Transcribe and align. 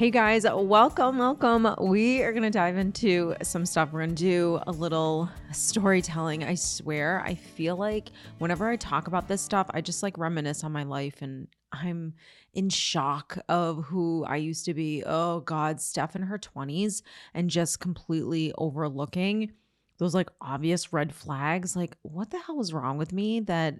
Hey 0.00 0.10
guys, 0.10 0.46
welcome, 0.50 1.18
welcome. 1.18 1.74
We 1.78 2.22
are 2.22 2.32
going 2.32 2.44
to 2.44 2.48
dive 2.48 2.78
into 2.78 3.34
some 3.42 3.66
stuff. 3.66 3.92
We're 3.92 4.00
going 4.00 4.14
to 4.14 4.24
do 4.24 4.58
a 4.66 4.72
little 4.72 5.28
storytelling. 5.52 6.42
I 6.42 6.54
swear, 6.54 7.20
I 7.22 7.34
feel 7.34 7.76
like 7.76 8.08
whenever 8.38 8.66
I 8.66 8.76
talk 8.76 9.08
about 9.08 9.28
this 9.28 9.42
stuff, 9.42 9.66
I 9.74 9.82
just 9.82 10.02
like 10.02 10.16
reminisce 10.16 10.64
on 10.64 10.72
my 10.72 10.84
life 10.84 11.20
and 11.20 11.48
I'm 11.70 12.14
in 12.54 12.70
shock 12.70 13.36
of 13.50 13.84
who 13.84 14.24
I 14.24 14.36
used 14.36 14.64
to 14.64 14.72
be. 14.72 15.02
Oh 15.04 15.40
God, 15.40 15.82
Steph 15.82 16.16
in 16.16 16.22
her 16.22 16.38
20s 16.38 17.02
and 17.34 17.50
just 17.50 17.78
completely 17.78 18.54
overlooking 18.56 19.52
those 19.98 20.14
like 20.14 20.30
obvious 20.40 20.94
red 20.94 21.12
flags. 21.14 21.76
Like, 21.76 21.98
what 22.00 22.30
the 22.30 22.38
hell 22.38 22.56
was 22.56 22.72
wrong 22.72 22.96
with 22.96 23.12
me 23.12 23.40
that 23.40 23.74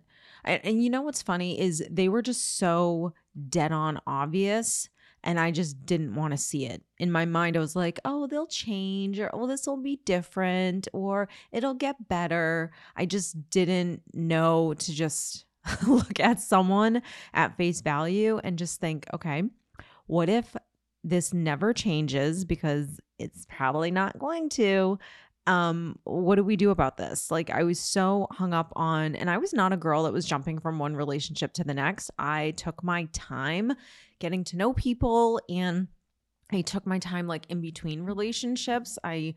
and 0.45 0.85
you 0.85 0.91
know 0.91 1.01
what's 1.01 1.23
funny 1.23 1.59
is 1.59 1.83
they 1.91 2.11
were 2.11 2.21
just 2.21 2.59
so 2.59 3.15
dead 3.49 3.73
on 3.73 3.99
obvious 4.07 4.91
and 5.23 5.39
I 5.39 5.51
just 5.51 5.85
didn't 5.85 6.15
want 6.15 6.33
to 6.33 6.39
see 6.39 6.67
it. 6.67 6.83
In 6.99 7.13
my 7.13 7.25
mind, 7.25 7.57
I 7.57 7.61
was 7.61 7.77
like, 7.77 8.01
oh, 8.05 8.27
they'll 8.27 8.47
change, 8.47 9.19
or 9.19 9.31
oh, 9.33 9.47
this 9.47 9.67
will 9.67 9.77
be 9.77 10.01
different, 10.05 10.89
or 10.93 11.29
it'll 11.53 11.75
get 11.75 12.09
better. 12.09 12.73
I 12.97 13.07
just 13.07 13.51
didn't 13.51 14.03
know 14.15 14.75
to 14.75 14.93
just 14.93 15.45
look 15.87 16.21
at 16.21 16.41
someone 16.41 17.03
at 17.35 17.57
face 17.57 17.81
value 17.81 18.41
and 18.43 18.59
just 18.59 18.81
think, 18.81 19.07
okay, 19.13 19.43
what 20.07 20.29
if 20.29 20.57
this 21.05 21.33
never 21.33 21.73
changes 21.73 22.45
because 22.45 23.01
it's 23.19 23.47
probably 23.49 23.91
not 23.91 24.19
going 24.19 24.49
to? 24.51 24.99
Um 25.47 25.99
what 26.05 26.37
do 26.37 26.45
we 26.45 26.55
do 26.55 26.71
about 26.71 26.97
this 26.97 27.31
like 27.31 27.51
i 27.51 27.63
was 27.63 27.81
so 27.81 28.27
hung 28.31 28.53
up 28.53 28.73
on 28.77 29.17
and 29.17 29.31
i 29.31 29.39
was 29.39 29.53
not 29.53 29.73
a 29.73 29.77
girl 29.77 30.03
that 30.03 30.13
was 30.13 30.27
jumping 30.27 30.59
from 30.59 30.79
one 30.79 30.95
relationship 30.95 31.53
to 31.53 31.65
the 31.65 31.75
next 31.75 32.11
i 32.19 32.51
took 32.53 32.85
my 32.85 33.09
time 33.13 33.73
getting 34.19 34.45
to 34.45 34.57
know 34.57 34.73
people 34.75 35.41
and 35.49 35.89
I 36.53 36.63
took 36.63 36.87
my 36.87 36.99
time 36.99 37.27
like 37.27 37.47
in 37.49 37.61
between 37.61 38.03
relationships. 38.03 38.99
I 39.03 39.35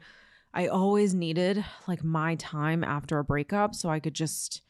I 0.53 0.67
always 0.67 1.13
needed 1.15 1.63
like 1.87 2.03
my 2.03 2.35
time 2.35 2.83
after 2.83 3.17
a 3.17 3.23
breakup 3.23 3.73
so 3.73 3.89
I 3.89 3.99
could 3.99 4.13
just 4.13 4.61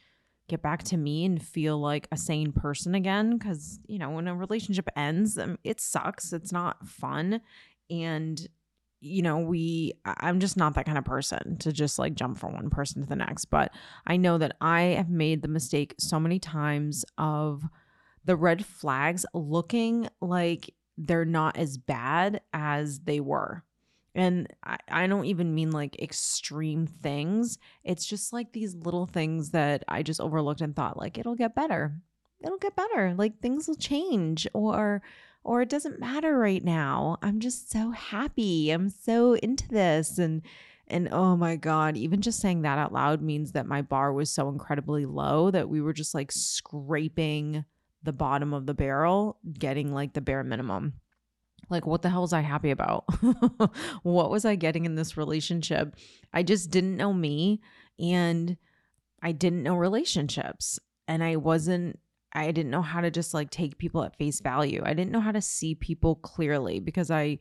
get 0.47 0.61
back 0.61 0.83
to 0.83 0.97
me 0.97 1.25
and 1.25 1.41
feel 1.41 1.77
like 1.79 2.07
a 2.11 2.17
sane 2.17 2.51
person 2.51 2.95
again 2.95 3.39
cuz 3.39 3.79
you 3.87 3.97
know 3.97 4.11
when 4.11 4.27
a 4.27 4.35
relationship 4.35 4.87
ends 4.95 5.37
um, 5.37 5.57
it 5.63 5.81
sucks. 5.81 6.33
It's 6.33 6.51
not 6.51 6.87
fun 6.87 7.41
and 7.89 8.47
you 9.03 9.21
know, 9.21 9.39
we, 9.39 9.93
I'm 10.05 10.39
just 10.39 10.55
not 10.55 10.75
that 10.75 10.85
kind 10.85 10.97
of 10.97 11.03
person 11.03 11.57
to 11.57 11.73
just 11.73 11.99
like 11.99 12.15
jump 12.15 12.37
from 12.37 12.53
one 12.53 12.69
person 12.69 13.01
to 13.01 13.07
the 13.07 13.17
next. 13.17 13.45
But 13.45 13.73
I 14.07 14.15
know 14.15 14.37
that 14.37 14.55
I 14.61 14.81
have 14.81 15.09
made 15.09 15.41
the 15.41 15.49
mistake 15.49 15.93
so 15.99 16.19
many 16.19 16.39
times 16.39 17.03
of 17.17 17.63
the 18.23 18.37
red 18.37 18.65
flags 18.65 19.25
looking 19.33 20.07
like 20.21 20.73
they're 20.97 21.25
not 21.25 21.57
as 21.57 21.77
bad 21.77 22.41
as 22.53 23.01
they 23.01 23.19
were. 23.19 23.63
And 24.15 24.47
I, 24.63 24.77
I 24.87 25.07
don't 25.07 25.25
even 25.25 25.53
mean 25.53 25.71
like 25.71 26.01
extreme 26.01 26.87
things. 26.87 27.57
It's 27.83 28.05
just 28.05 28.31
like 28.31 28.53
these 28.53 28.73
little 28.73 29.05
things 29.05 29.49
that 29.49 29.83
I 29.89 30.03
just 30.03 30.21
overlooked 30.21 30.61
and 30.61 30.75
thought 30.75 30.97
like 30.97 31.17
it'll 31.17 31.35
get 31.35 31.55
better. 31.55 31.97
It'll 32.41 32.57
get 32.57 32.75
better. 32.75 33.13
Like 33.17 33.41
things 33.41 33.67
will 33.67 33.75
change 33.75 34.47
or 34.53 35.01
or 35.43 35.61
it 35.61 35.69
doesn't 35.69 35.99
matter 35.99 36.37
right 36.37 36.63
now. 36.63 37.17
I'm 37.21 37.39
just 37.39 37.71
so 37.71 37.91
happy. 37.91 38.71
I'm 38.71 38.89
so 38.89 39.35
into 39.35 39.67
this 39.67 40.17
and 40.17 40.41
and 40.87 41.09
oh 41.11 41.37
my 41.37 41.55
god, 41.55 41.95
even 41.95 42.21
just 42.21 42.39
saying 42.39 42.63
that 42.63 42.77
out 42.77 42.91
loud 42.91 43.21
means 43.21 43.53
that 43.53 43.65
my 43.65 43.81
bar 43.81 44.11
was 44.11 44.29
so 44.29 44.49
incredibly 44.49 45.05
low 45.05 45.49
that 45.49 45.69
we 45.69 45.81
were 45.81 45.93
just 45.93 46.13
like 46.13 46.31
scraping 46.31 47.63
the 48.03 48.13
bottom 48.13 48.53
of 48.53 48.65
the 48.65 48.73
barrel, 48.73 49.37
getting 49.57 49.93
like 49.93 50.13
the 50.13 50.21
bare 50.21 50.43
minimum. 50.43 50.93
Like, 51.69 51.87
what 51.87 52.01
the 52.01 52.09
hell 52.09 52.21
was 52.21 52.33
I 52.33 52.41
happy 52.41 52.71
about? 52.71 53.05
what 54.03 54.29
was 54.29 54.43
I 54.43 54.55
getting 54.55 54.85
in 54.85 54.95
this 54.95 55.15
relationship? 55.15 55.95
I 56.33 56.43
just 56.43 56.69
didn't 56.69 56.97
know 56.97 57.13
me 57.13 57.61
and 57.97 58.57
I 59.21 59.31
didn't 59.31 59.63
know 59.63 59.75
relationships. 59.75 60.79
And 61.07 61.23
I 61.23 61.37
wasn't, 61.37 61.99
I 62.33 62.51
didn't 62.51 62.71
know 62.71 62.81
how 62.81 63.01
to 63.01 63.11
just 63.11 63.33
like 63.33 63.49
take 63.49 63.77
people 63.77 64.03
at 64.03 64.17
face 64.17 64.39
value. 64.39 64.81
I 64.83 64.93
didn't 64.93 65.11
know 65.11 65.21
how 65.21 65.31
to 65.31 65.41
see 65.41 65.75
people 65.75 66.15
clearly 66.15 66.79
because 66.79 67.11
I 67.11 67.39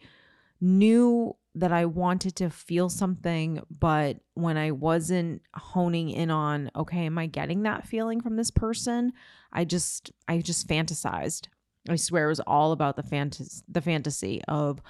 knew 0.61 1.35
that 1.55 1.73
I 1.73 1.85
wanted 1.85 2.37
to 2.37 2.51
feel 2.51 2.89
something, 2.89 3.61
but 3.71 4.19
when 4.35 4.57
I 4.57 4.71
wasn't 4.71 5.43
honing 5.55 6.11
in 6.11 6.31
on, 6.31 6.71
okay, 6.77 7.07
am 7.07 7.19
I 7.19 7.27
getting 7.27 7.63
that 7.63 7.87
feeling 7.87 8.21
from 8.21 8.37
this 8.37 8.51
person? 8.51 9.13
I 9.53 9.65
just 9.65 10.13
I 10.29 10.39
just 10.39 10.69
fantasized. 10.69 11.49
I 11.89 11.97
swear 11.97 12.27
it 12.27 12.29
was 12.29 12.41
all 12.41 12.73
about 12.73 12.97
the 12.97 13.03
fantasy 13.03 13.63
the 13.69 13.81
fantasy 13.81 14.41
of 14.49 14.81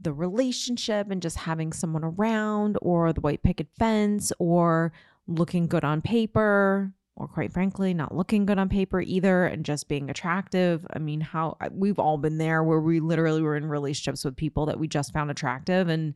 the 0.00 0.12
relationship 0.12 1.10
and 1.10 1.22
just 1.22 1.36
having 1.36 1.72
someone 1.72 2.04
around 2.04 2.76
or 2.82 3.12
the 3.12 3.20
white 3.20 3.42
picket 3.42 3.68
fence 3.78 4.32
or 4.38 4.92
looking 5.28 5.68
good 5.68 5.84
on 5.84 6.02
paper 6.02 6.92
or 7.22 7.28
quite 7.28 7.52
frankly 7.52 7.94
not 7.94 8.14
looking 8.14 8.44
good 8.44 8.58
on 8.58 8.68
paper 8.68 9.00
either 9.00 9.46
and 9.46 9.64
just 9.64 9.88
being 9.88 10.10
attractive. 10.10 10.84
I 10.92 10.98
mean 10.98 11.20
how 11.20 11.56
we've 11.70 11.98
all 11.98 12.18
been 12.18 12.38
there 12.38 12.64
where 12.64 12.80
we 12.80 12.98
literally 12.98 13.42
were 13.42 13.56
in 13.56 13.68
relationships 13.68 14.24
with 14.24 14.36
people 14.36 14.66
that 14.66 14.78
we 14.78 14.88
just 14.88 15.12
found 15.12 15.30
attractive. 15.30 15.88
And 15.88 16.14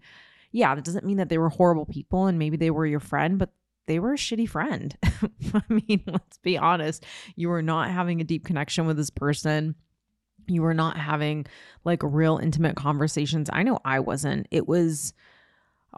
yeah 0.50 0.74
that 0.74 0.84
doesn't 0.84 1.06
mean 1.06 1.18
that 1.18 1.28
they 1.28 1.38
were 1.38 1.48
horrible 1.48 1.86
people 1.86 2.26
and 2.26 2.38
maybe 2.38 2.56
they 2.56 2.70
were 2.70 2.86
your 2.86 3.00
friend 3.00 3.38
but 3.38 3.50
they 3.86 4.00
were 4.00 4.14
a 4.14 4.16
shitty 4.16 4.48
friend. 4.48 4.96
I 5.54 5.62
mean 5.68 6.02
let's 6.06 6.38
be 6.38 6.58
honest. 6.58 7.04
You 7.36 7.48
were 7.48 7.62
not 7.62 7.90
having 7.90 8.20
a 8.20 8.24
deep 8.24 8.44
connection 8.44 8.86
with 8.86 8.96
this 8.96 9.10
person. 9.10 9.76
You 10.48 10.62
were 10.62 10.74
not 10.74 10.96
having 10.96 11.46
like 11.84 12.00
real 12.02 12.38
intimate 12.38 12.74
conversations. 12.74 13.48
I 13.52 13.62
know 13.62 13.78
i 13.84 14.00
wasn't. 14.00 14.48
It 14.50 14.66
was 14.66 15.14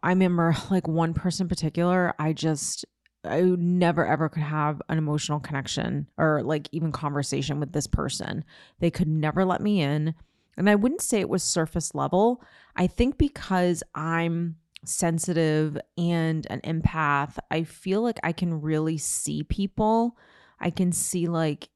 i 0.02 0.10
remember 0.10 0.54
like 0.70 0.86
one 0.86 1.12
person 1.12 1.44
in 1.44 1.48
particular 1.48 2.14
i 2.20 2.32
just 2.32 2.84
I 3.24 3.40
never 3.40 4.06
ever 4.06 4.28
could 4.28 4.42
have 4.42 4.80
an 4.88 4.98
emotional 4.98 5.40
connection 5.40 6.08
or 6.16 6.42
like 6.42 6.68
even 6.72 6.92
conversation 6.92 7.60
with 7.60 7.72
this 7.72 7.86
person. 7.86 8.44
They 8.78 8.90
could 8.90 9.08
never 9.08 9.44
let 9.44 9.60
me 9.60 9.80
in. 9.80 10.14
And 10.56 10.68
I 10.68 10.74
wouldn't 10.74 11.02
say 11.02 11.20
it 11.20 11.28
was 11.28 11.42
surface 11.42 11.94
level. 11.94 12.42
I 12.76 12.86
think 12.86 13.18
because 13.18 13.82
I'm 13.94 14.56
sensitive 14.84 15.78
and 15.96 16.46
an 16.50 16.60
empath, 16.60 17.38
I 17.50 17.64
feel 17.64 18.02
like 18.02 18.18
I 18.22 18.32
can 18.32 18.60
really 18.60 18.98
see 18.98 19.42
people. 19.42 20.16
I 20.60 20.70
can 20.70 20.92
see 20.92 21.26
like 21.28 21.68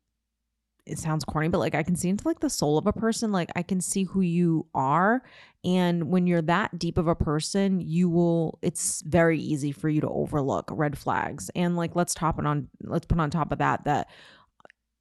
it 0.84 0.98
sounds 0.98 1.24
corny, 1.24 1.48
but 1.48 1.58
like 1.58 1.74
I 1.74 1.82
can 1.82 1.96
see 1.96 2.08
into 2.08 2.26
like 2.26 2.40
the 2.40 2.50
soul 2.50 2.76
of 2.76 2.86
a 2.86 2.92
person. 2.92 3.32
Like 3.32 3.50
I 3.54 3.62
can 3.62 3.80
see 3.80 4.04
who 4.04 4.20
you 4.20 4.66
are. 4.74 5.22
And 5.64 6.08
when 6.08 6.26
you're 6.26 6.42
that 6.42 6.78
deep 6.78 6.98
of 6.98 7.06
a 7.06 7.14
person, 7.14 7.80
you 7.80 8.08
will, 8.08 8.58
it's 8.62 9.00
very 9.02 9.38
easy 9.38 9.70
for 9.70 9.88
you 9.88 10.00
to 10.00 10.08
overlook 10.08 10.68
red 10.72 10.98
flags. 10.98 11.50
And 11.54 11.76
like, 11.76 11.94
let's 11.94 12.14
top 12.14 12.38
it 12.38 12.46
on, 12.46 12.68
let's 12.82 13.06
put 13.06 13.20
on 13.20 13.30
top 13.30 13.52
of 13.52 13.58
that, 13.58 13.84
that 13.84 14.08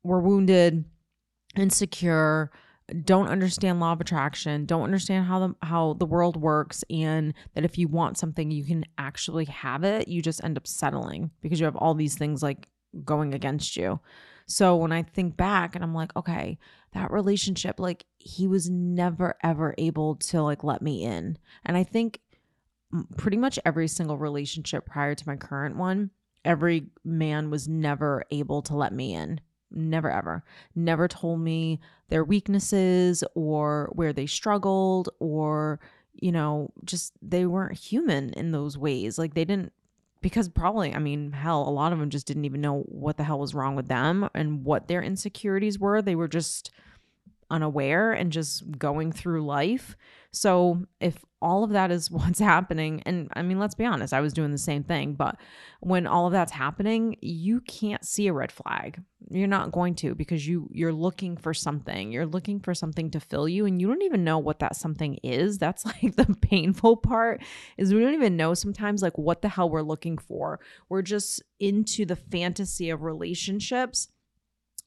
we're 0.03 0.19
wounded, 0.19 0.85
insecure, 1.55 2.51
don't 3.05 3.27
understand 3.27 3.79
law 3.79 3.93
of 3.93 4.01
attraction, 4.01 4.65
don't 4.65 4.83
understand 4.83 5.25
how 5.25 5.39
the 5.39 5.55
how 5.61 5.93
the 5.93 6.05
world 6.05 6.35
works 6.35 6.83
and 6.89 7.33
that 7.53 7.63
if 7.63 7.77
you 7.77 7.87
want 7.87 8.17
something 8.17 8.51
you 8.51 8.65
can 8.65 8.83
actually 8.97 9.45
have 9.45 9.83
it, 9.83 10.07
you 10.07 10.21
just 10.21 10.43
end 10.43 10.57
up 10.57 10.67
settling 10.67 11.31
because 11.41 11.59
you 11.59 11.65
have 11.65 11.75
all 11.77 11.93
these 11.93 12.17
things 12.17 12.43
like 12.43 12.67
going 13.05 13.33
against 13.33 13.77
you. 13.77 13.99
So 14.45 14.75
when 14.75 14.91
I 14.91 15.03
think 15.03 15.37
back 15.37 15.75
and 15.75 15.83
I'm 15.83 15.93
like, 15.93 16.15
okay, 16.15 16.57
that 16.93 17.11
relationship, 17.11 17.79
like 17.79 18.05
he 18.17 18.47
was 18.47 18.69
never 18.69 19.35
ever 19.43 19.73
able 19.77 20.15
to 20.15 20.41
like 20.41 20.63
let 20.63 20.81
me 20.81 21.03
in. 21.03 21.37
And 21.65 21.77
I 21.77 21.83
think 21.83 22.19
pretty 23.17 23.37
much 23.37 23.59
every 23.65 23.87
single 23.87 24.17
relationship 24.17 24.85
prior 24.85 25.15
to 25.15 25.27
my 25.27 25.35
current 25.35 25.77
one, 25.77 26.11
every 26.43 26.87
man 27.03 27.49
was 27.49 27.67
never 27.67 28.23
able 28.31 28.61
to 28.63 28.75
let 28.75 28.93
me 28.93 29.13
in. 29.13 29.39
Never 29.71 30.11
ever. 30.11 30.43
Never 30.75 31.07
told 31.07 31.39
me 31.39 31.79
their 32.09 32.25
weaknesses 32.25 33.23
or 33.35 33.89
where 33.93 34.11
they 34.11 34.25
struggled 34.25 35.09
or 35.19 35.79
you 36.13 36.31
know, 36.31 36.71
just 36.83 37.13
they 37.21 37.45
weren't 37.45 37.77
human 37.77 38.31
in 38.33 38.51
those 38.51 38.77
ways. 38.77 39.17
Like 39.17 39.33
they 39.33 39.45
didn't 39.45 39.73
because 40.21 40.49
probably, 40.49 40.93
I 40.93 40.99
mean, 40.99 41.31
hell, 41.31 41.67
a 41.67 41.69
lot 41.69 41.93
of 41.93 41.99
them 41.99 42.09
just 42.09 42.27
didn't 42.27 42.45
even 42.45 42.61
know 42.61 42.81
what 42.87 43.17
the 43.17 43.23
hell 43.23 43.39
was 43.39 43.55
wrong 43.55 43.75
with 43.75 43.87
them 43.87 44.29
and 44.33 44.63
what 44.63 44.87
their 44.87 45.01
insecurities 45.01 45.79
were. 45.79 46.01
They 46.01 46.15
were 46.15 46.27
just 46.27 46.71
unaware 47.49 48.13
and 48.13 48.31
just 48.31 48.77
going 48.77 49.11
through 49.11 49.45
life. 49.45 49.95
So, 50.33 50.85
if 50.99 51.25
all 51.41 51.63
of 51.63 51.71
that 51.71 51.91
is 51.91 52.09
what's 52.11 52.39
happening, 52.39 53.01
and 53.05 53.29
I 53.33 53.41
mean, 53.41 53.59
let's 53.59 53.75
be 53.75 53.85
honest, 53.85 54.13
I 54.13 54.21
was 54.21 54.33
doing 54.33 54.51
the 54.51 54.57
same 54.57 54.83
thing, 54.83 55.13
but 55.13 55.37
when 55.81 56.05
all 56.07 56.27
of 56.27 56.31
that's 56.31 56.51
happening, 56.51 57.17
you 57.21 57.61
can't 57.61 58.05
see 58.05 58.27
a 58.27 58.33
red 58.33 58.51
flag. 58.51 59.01
You're 59.29 59.47
not 59.47 59.71
going 59.71 59.95
to 59.95 60.15
because 60.15 60.47
you 60.47 60.69
you're 60.71 60.93
looking 60.93 61.37
for 61.37 61.53
something. 61.53 62.11
You're 62.11 62.25
looking 62.25 62.59
for 62.59 62.73
something 62.73 63.09
to 63.11 63.19
fill 63.19 63.47
you 63.47 63.65
and 63.65 63.81
you 63.81 63.87
don't 63.87 64.03
even 64.03 64.23
know 64.23 64.37
what 64.37 64.59
that 64.59 64.75
something 64.75 65.15
is. 65.23 65.57
That's 65.57 65.85
like 65.85 66.15
the 66.15 66.35
painful 66.41 66.97
part 66.97 67.41
is 67.77 67.93
we 67.93 68.01
don't 68.01 68.13
even 68.13 68.37
know 68.37 68.53
sometimes 68.53 69.01
like 69.01 69.17
what 69.17 69.41
the 69.41 69.49
hell 69.49 69.69
we're 69.69 69.81
looking 69.81 70.17
for. 70.17 70.59
We're 70.89 71.01
just 71.01 71.41
into 71.59 72.05
the 72.05 72.15
fantasy 72.15 72.89
of 72.89 73.03
relationships 73.03 74.07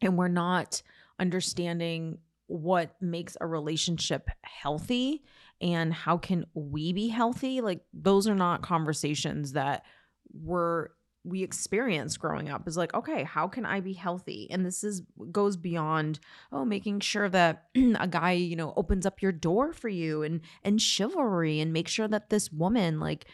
and 0.01 0.17
we're 0.17 0.29
not 0.29 0.83
understanding 1.19 2.19
what 2.47 2.95
makes 3.01 3.37
a 3.41 3.47
relationship 3.47 4.29
healthy 4.43 5.23
and 5.61 5.93
how 5.93 6.19
can 6.19 6.45
we 6.55 6.93
be 6.93 7.09
healthy? 7.09 7.61
Like 7.61 7.81
those 7.93 8.29
are 8.29 8.35
not 8.35 8.63
conversations 8.63 9.53
that 9.53 9.85
were 10.33 10.93
we 11.27 11.43
experienced 11.43 12.19
growing 12.19 12.51
up. 12.51 12.69
Is 12.69 12.77
like 12.77 12.93
okay 12.93 13.23
how 13.23 13.49
can 13.49 13.65
i 13.65 13.81
be 13.81 13.95
healthy? 13.95 14.49
And 14.51 14.65
this 14.65 14.85
is 14.85 15.03
goes 15.33 15.57
beyond 15.57 16.21
oh 16.53 16.65
making 16.65 17.01
sure 17.01 17.29
that 17.31 17.65
a 17.99 18.07
guy 18.09 18.33
you 18.33 18.57
know 18.57 18.75
opens 18.77 19.07
up 19.07 19.23
your 19.23 19.33
door 19.33 19.73
for 19.73 19.89
you 19.89 20.23
and 20.23 20.43
and 20.63 20.81
chivalry 20.81 21.61
and 21.61 21.73
make 21.73 21.89
sure 21.89 22.09
that 22.09 22.29
this 22.29 22.53
woman 22.53 23.01
like 23.01 23.27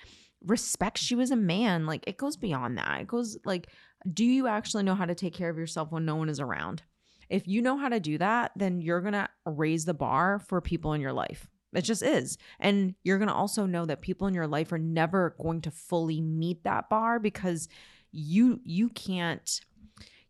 respects 0.43 1.11
you 1.11 1.21
as 1.21 1.33
a 1.33 1.37
man. 1.37 1.85
Like 1.87 2.05
it 2.07 2.17
goes 2.17 2.37
beyond 2.37 2.79
that. 2.79 3.01
It 3.01 3.07
goes 3.09 3.37
like 3.45 3.69
do 4.13 4.25
you 4.25 4.47
actually 4.47 4.85
know 4.85 4.95
how 4.95 5.05
to 5.05 5.15
take 5.15 5.35
care 5.35 5.51
of 5.51 5.59
yourself 5.59 5.91
when 5.91 6.05
no 6.05 6.17
one 6.17 6.29
is 6.29 6.41
around 6.41 6.83
if 7.31 7.49
you 7.49 7.63
know 7.63 7.77
how 7.77 7.89
to 7.89 8.01
do 8.01 8.19
that 8.19 8.53
then 8.57 8.81
you're 8.81 9.01
going 9.01 9.13
to 9.13 9.29
raise 9.47 9.85
the 9.85 9.95
bar 9.95 10.39
for 10.39 10.61
people 10.61 10.93
in 10.93 11.01
your 11.01 11.13
life 11.13 11.49
it 11.73 11.83
just 11.83 12.03
is. 12.03 12.37
And 12.59 12.95
you're 13.05 13.19
going 13.19 13.29
to 13.29 13.35
also 13.35 13.67
know 13.67 13.87
that 13.87 14.01
people 14.01 14.27
in 14.27 14.35
your 14.35 14.47
life 14.47 14.73
are 14.73 14.79
never 14.79 15.37
going 15.41 15.61
to 15.63 15.71
fully 15.71 16.21
meet 16.21 16.65
that 16.65 16.89
bar 16.89 17.19
because 17.19 17.69
you 18.13 18.61
you 18.65 18.89
can't 18.89 19.61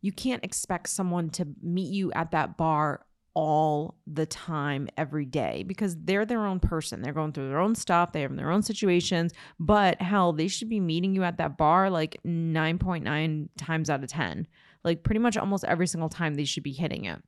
you 0.03 0.13
can't 0.13 0.45
expect 0.45 0.89
someone 0.89 1.31
to 1.31 1.47
meet 1.63 1.93
you 1.93 2.13
at 2.13 2.31
that 2.33 2.57
bar 2.57 3.07
all 3.33 3.97
the 4.07 4.27
time 4.27 4.89
every 4.99 5.25
day 5.25 5.63
because 5.63 5.97
they're 6.05 6.27
their 6.27 6.47
own 6.47 6.59
person. 6.59 7.01
They're 7.01 7.13
going 7.13 7.33
through 7.33 7.49
their 7.49 7.61
own 7.61 7.75
stuff, 7.75 8.13
they 8.13 8.23
have 8.23 8.37
their 8.37 8.51
own 8.51 8.63
situations, 8.63 9.33
but 9.59 10.03
hell, 10.03 10.33
they 10.33 10.49
should 10.49 10.69
be 10.69 10.81
meeting 10.81 11.15
you 11.15 11.23
at 11.23 11.39
that 11.39 11.57
bar 11.57 11.89
like 11.91 12.19
9.9 12.27 13.49
times 13.57 13.89
out 13.89 14.03
of 14.03 14.11
10. 14.11 14.47
Like 14.85 15.03
pretty 15.03 15.21
much 15.21 15.37
almost 15.37 15.65
every 15.65 15.87
single 15.87 16.09
time 16.09 16.35
they 16.35 16.45
should 16.45 16.63
be 16.63 16.73
hitting 16.73 17.05
it. 17.05 17.23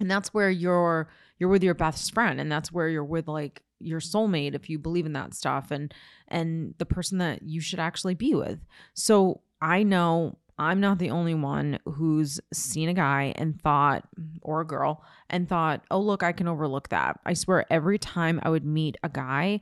And 0.00 0.10
that's 0.10 0.34
where 0.34 0.50
you're 0.50 1.08
you're 1.38 1.48
with 1.48 1.62
your 1.62 1.74
best 1.74 2.14
friend 2.14 2.40
and 2.40 2.50
that's 2.50 2.72
where 2.72 2.88
you're 2.88 3.04
with 3.04 3.28
like 3.28 3.62
your 3.78 4.00
soulmate 4.00 4.54
if 4.54 4.70
you 4.70 4.78
believe 4.78 5.06
in 5.06 5.12
that 5.12 5.34
stuff 5.34 5.70
and 5.70 5.92
and 6.28 6.74
the 6.78 6.86
person 6.86 7.18
that 7.18 7.42
you 7.42 7.60
should 7.60 7.80
actually 7.80 8.14
be 8.14 8.34
with. 8.34 8.58
So 8.94 9.40
i 9.62 9.82
know 9.82 10.36
i'm 10.58 10.80
not 10.80 10.98
the 10.98 11.08
only 11.08 11.32
one 11.32 11.78
who's 11.86 12.38
seen 12.52 12.90
a 12.90 12.94
guy 12.94 13.32
and 13.36 13.58
thought 13.62 14.06
or 14.42 14.60
a 14.60 14.66
girl 14.66 15.02
and 15.30 15.48
thought 15.48 15.82
oh 15.90 15.98
look 15.98 16.22
i 16.22 16.32
can 16.32 16.48
overlook 16.48 16.90
that. 16.90 17.18
I 17.24 17.34
swear 17.34 17.64
every 17.70 17.98
time 17.98 18.40
i 18.42 18.50
would 18.50 18.64
meet 18.66 18.96
a 19.02 19.08
guy 19.08 19.60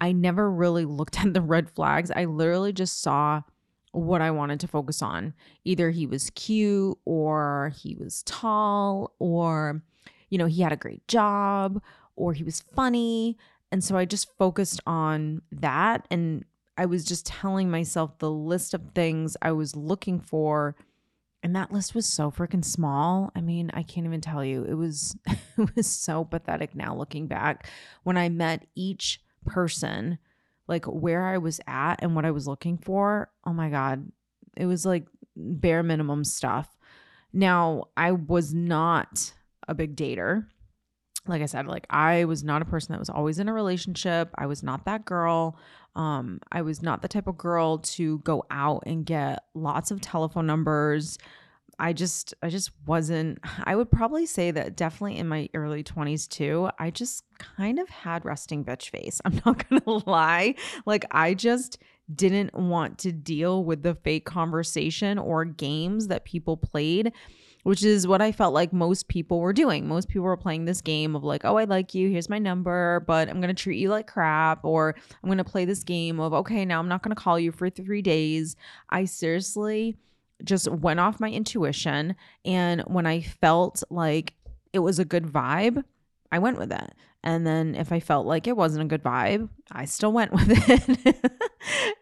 i 0.00 0.12
never 0.12 0.50
really 0.50 0.84
looked 0.84 1.20
at 1.24 1.32
the 1.32 1.40
red 1.40 1.70
flags. 1.70 2.10
I 2.10 2.24
literally 2.24 2.72
just 2.72 3.00
saw 3.02 3.42
what 3.96 4.20
I 4.20 4.30
wanted 4.30 4.60
to 4.60 4.68
focus 4.68 5.00
on. 5.00 5.32
Either 5.64 5.90
he 5.90 6.06
was 6.06 6.30
cute 6.30 6.98
or 7.04 7.72
he 7.76 7.96
was 7.96 8.22
tall 8.24 9.14
or, 9.18 9.82
you 10.28 10.38
know, 10.38 10.46
he 10.46 10.62
had 10.62 10.72
a 10.72 10.76
great 10.76 11.06
job 11.08 11.82
or 12.14 12.34
he 12.34 12.44
was 12.44 12.62
funny. 12.74 13.38
And 13.72 13.82
so 13.82 13.96
I 13.96 14.04
just 14.04 14.36
focused 14.36 14.80
on 14.86 15.42
that. 15.50 16.06
And 16.10 16.44
I 16.76 16.86
was 16.86 17.04
just 17.04 17.26
telling 17.26 17.70
myself 17.70 18.18
the 18.18 18.30
list 18.30 18.74
of 18.74 18.82
things 18.94 19.36
I 19.40 19.52
was 19.52 19.74
looking 19.74 20.20
for. 20.20 20.76
And 21.42 21.56
that 21.56 21.72
list 21.72 21.94
was 21.94 22.06
so 22.06 22.30
freaking 22.30 22.64
small. 22.64 23.30
I 23.34 23.40
mean, 23.40 23.70
I 23.72 23.82
can't 23.82 24.06
even 24.06 24.20
tell 24.20 24.44
you. 24.44 24.64
It 24.64 24.74
was 24.74 25.16
it 25.26 25.74
was 25.74 25.86
so 25.86 26.24
pathetic 26.24 26.74
now 26.74 26.94
looking 26.94 27.28
back 27.28 27.68
when 28.02 28.18
I 28.18 28.28
met 28.28 28.66
each 28.74 29.20
person 29.46 30.18
like 30.68 30.84
where 30.86 31.26
I 31.26 31.38
was 31.38 31.60
at 31.66 31.96
and 32.02 32.14
what 32.14 32.24
I 32.24 32.30
was 32.30 32.46
looking 32.46 32.78
for, 32.78 33.30
oh 33.44 33.52
my 33.52 33.70
God, 33.70 34.10
it 34.56 34.66
was 34.66 34.84
like 34.84 35.06
bare 35.36 35.82
minimum 35.82 36.24
stuff. 36.24 36.76
Now, 37.32 37.84
I 37.96 38.12
was 38.12 38.54
not 38.54 39.32
a 39.68 39.74
big 39.74 39.96
dater. 39.96 40.46
Like 41.26 41.42
I 41.42 41.46
said, 41.46 41.66
like 41.66 41.86
I 41.90 42.24
was 42.24 42.44
not 42.44 42.62
a 42.62 42.66
person 42.66 42.92
that 42.92 42.98
was 42.98 43.10
always 43.10 43.38
in 43.38 43.48
a 43.48 43.52
relationship. 43.52 44.30
I 44.36 44.46
was 44.46 44.62
not 44.62 44.84
that 44.84 45.04
girl. 45.04 45.58
Um, 45.94 46.40
I 46.52 46.62
was 46.62 46.82
not 46.82 47.02
the 47.02 47.08
type 47.08 47.26
of 47.26 47.36
girl 47.36 47.78
to 47.78 48.18
go 48.20 48.44
out 48.50 48.84
and 48.86 49.04
get 49.04 49.44
lots 49.54 49.90
of 49.90 50.00
telephone 50.00 50.46
numbers. 50.46 51.18
I 51.78 51.92
just 51.92 52.34
I 52.42 52.48
just 52.48 52.70
wasn't 52.86 53.38
I 53.64 53.76
would 53.76 53.90
probably 53.90 54.26
say 54.26 54.50
that 54.50 54.76
definitely 54.76 55.18
in 55.18 55.28
my 55.28 55.48
early 55.54 55.82
20s 55.82 56.28
too, 56.28 56.70
I 56.78 56.90
just 56.90 57.24
kind 57.38 57.78
of 57.78 57.88
had 57.88 58.24
resting 58.24 58.64
bitch 58.64 58.90
face. 58.90 59.20
I'm 59.24 59.40
not 59.44 59.68
going 59.68 59.82
to 59.82 60.08
lie. 60.08 60.54
Like 60.84 61.04
I 61.10 61.34
just 61.34 61.78
didn't 62.14 62.54
want 62.54 62.98
to 62.98 63.12
deal 63.12 63.64
with 63.64 63.82
the 63.82 63.96
fake 63.96 64.24
conversation 64.24 65.18
or 65.18 65.44
games 65.44 66.06
that 66.08 66.24
people 66.24 66.56
played 66.56 67.12
which 67.66 67.82
is 67.82 68.06
what 68.06 68.22
I 68.22 68.30
felt 68.30 68.54
like 68.54 68.72
most 68.72 69.08
people 69.08 69.40
were 69.40 69.52
doing. 69.52 69.88
Most 69.88 70.08
people 70.08 70.22
were 70.22 70.36
playing 70.36 70.66
this 70.66 70.80
game 70.80 71.16
of 71.16 71.24
like, 71.24 71.44
oh, 71.44 71.56
I 71.56 71.64
like 71.64 71.96
you, 71.96 72.08
here's 72.08 72.28
my 72.28 72.38
number, 72.38 73.02
but 73.08 73.28
I'm 73.28 73.40
gonna 73.40 73.54
treat 73.54 73.80
you 73.80 73.88
like 73.88 74.06
crap, 74.06 74.64
or 74.64 74.94
I'm 75.20 75.28
gonna 75.28 75.42
play 75.42 75.64
this 75.64 75.82
game 75.82 76.20
of, 76.20 76.32
okay, 76.32 76.64
now 76.64 76.78
I'm 76.78 76.86
not 76.86 77.02
gonna 77.02 77.16
call 77.16 77.40
you 77.40 77.50
for 77.50 77.68
three 77.68 78.02
days. 78.02 78.54
I 78.90 79.04
seriously 79.04 79.96
just 80.44 80.70
went 80.70 81.00
off 81.00 81.20
my 81.20 81.30
intuition. 81.30 82.16
And 82.44 82.82
when 82.82 83.06
I 83.06 83.20
felt 83.20 83.82
like 83.90 84.34
it 84.72 84.80
was 84.80 84.98
a 84.98 85.04
good 85.04 85.24
vibe, 85.24 85.82
I 86.30 86.38
went 86.38 86.58
with 86.58 86.72
it. 86.72 86.92
And 87.22 87.46
then 87.46 87.74
if 87.74 87.90
I 87.90 88.00
felt 88.00 88.26
like 88.26 88.46
it 88.46 88.56
wasn't 88.56 88.84
a 88.84 88.88
good 88.88 89.02
vibe, 89.02 89.48
I 89.72 89.84
still 89.84 90.12
went 90.12 90.32
with 90.32 90.48
it. 90.48 91.16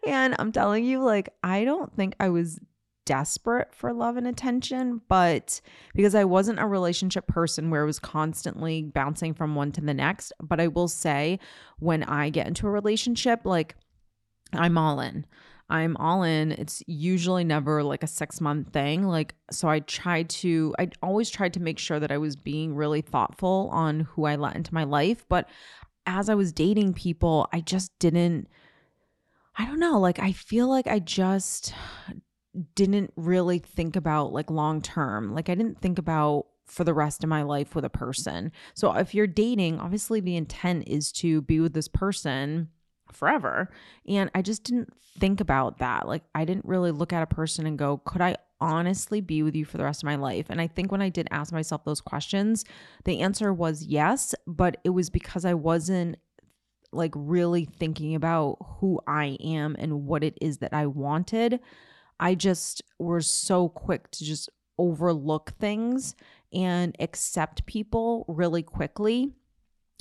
and 0.05 0.35
I'm 0.37 0.51
telling 0.51 0.85
you, 0.85 1.03
like, 1.03 1.29
I 1.41 1.63
don't 1.63 1.95
think 1.95 2.15
I 2.19 2.29
was 2.29 2.59
desperate 3.05 3.73
for 3.73 3.93
love 3.93 4.17
and 4.17 4.27
attention, 4.27 5.01
but 5.07 5.61
because 5.93 6.15
I 6.15 6.25
wasn't 6.25 6.59
a 6.59 6.67
relationship 6.67 7.27
person 7.27 7.69
where 7.69 7.83
it 7.83 7.87
was 7.87 7.99
constantly 7.99 8.83
bouncing 8.83 9.33
from 9.33 9.55
one 9.55 9.71
to 9.73 9.81
the 9.81 9.93
next. 9.93 10.33
But 10.41 10.59
I 10.59 10.67
will 10.67 10.87
say, 10.87 11.39
when 11.79 12.03
I 12.03 12.29
get 12.29 12.47
into 12.47 12.67
a 12.67 12.71
relationship, 12.71 13.41
like, 13.45 13.75
I'm 14.53 14.77
all 14.77 14.99
in. 14.99 15.25
I'm 15.69 15.97
all 15.97 16.23
in. 16.23 16.51
It's 16.51 16.83
usually 16.85 17.43
never 17.43 17.83
like 17.83 18.03
a 18.03 18.07
six 18.07 18.39
month 18.39 18.71
thing. 18.71 19.03
Like, 19.03 19.35
so 19.51 19.67
I 19.67 19.79
tried 19.79 20.29
to, 20.29 20.75
I 20.77 20.89
always 21.01 21.29
tried 21.29 21.53
to 21.53 21.59
make 21.59 21.79
sure 21.79 21.99
that 21.99 22.11
I 22.11 22.17
was 22.17 22.35
being 22.35 22.75
really 22.75 23.01
thoughtful 23.01 23.69
on 23.71 24.01
who 24.01 24.25
I 24.25 24.35
let 24.35 24.55
into 24.55 24.73
my 24.73 24.83
life. 24.83 25.25
But 25.27 25.49
as 26.05 26.29
I 26.29 26.35
was 26.35 26.51
dating 26.51 26.93
people, 26.93 27.47
I 27.51 27.61
just 27.61 27.97
didn't, 27.97 28.47
I 29.57 29.65
don't 29.65 29.79
know, 29.79 29.99
like, 29.99 30.19
I 30.19 30.33
feel 30.33 30.69
like 30.69 30.85
I 30.85 30.99
just 30.99 31.73
didn't 32.75 33.11
really 33.15 33.59
think 33.59 33.95
about 33.95 34.33
like 34.33 34.51
long 34.51 34.81
term. 34.81 35.33
Like, 35.33 35.49
I 35.49 35.55
didn't 35.55 35.81
think 35.81 35.97
about 35.97 36.45
for 36.67 36.83
the 36.83 36.93
rest 36.93 37.23
of 37.23 37.29
my 37.29 37.41
life 37.43 37.75
with 37.75 37.85
a 37.85 37.89
person. 37.89 38.51
So 38.73 38.93
if 38.93 39.13
you're 39.13 39.27
dating, 39.27 39.79
obviously 39.79 40.19
the 40.19 40.35
intent 40.35 40.87
is 40.87 41.11
to 41.13 41.41
be 41.43 41.59
with 41.59 41.73
this 41.73 41.87
person 41.87 42.69
forever. 43.15 43.69
And 44.07 44.29
I 44.35 44.41
just 44.41 44.63
didn't 44.63 44.93
think 45.19 45.39
about 45.39 45.79
that. 45.79 46.07
Like, 46.07 46.23
I 46.33 46.45
didn't 46.45 46.65
really 46.65 46.91
look 46.91 47.13
at 47.13 47.23
a 47.23 47.27
person 47.27 47.65
and 47.65 47.77
go, 47.77 47.97
could 47.97 48.21
I 48.21 48.37
honestly 48.61 49.21
be 49.21 49.43
with 49.43 49.55
you 49.55 49.65
for 49.65 49.77
the 49.77 49.83
rest 49.83 50.03
of 50.03 50.07
my 50.07 50.15
life? 50.15 50.47
And 50.49 50.61
I 50.61 50.67
think 50.67 50.91
when 50.91 51.01
I 51.01 51.09
did 51.09 51.27
ask 51.31 51.51
myself 51.51 51.83
those 51.83 52.01
questions, 52.01 52.65
the 53.03 53.21
answer 53.21 53.53
was 53.53 53.83
yes, 53.83 54.35
but 54.47 54.77
it 54.83 54.89
was 54.89 55.09
because 55.09 55.45
I 55.45 55.53
wasn't 55.53 56.17
like 56.91 57.11
really 57.15 57.65
thinking 57.65 58.15
about 58.15 58.57
who 58.79 58.99
I 59.07 59.37
am 59.43 59.75
and 59.77 60.05
what 60.05 60.23
it 60.23 60.37
is 60.41 60.59
that 60.59 60.73
I 60.73 60.85
wanted. 60.85 61.59
I 62.19 62.35
just 62.35 62.81
was 62.99 63.27
so 63.27 63.69
quick 63.69 64.09
to 64.11 64.23
just 64.23 64.49
overlook 64.77 65.53
things 65.59 66.15
and 66.53 66.95
accept 66.99 67.65
people 67.65 68.25
really 68.27 68.63
quickly 68.63 69.33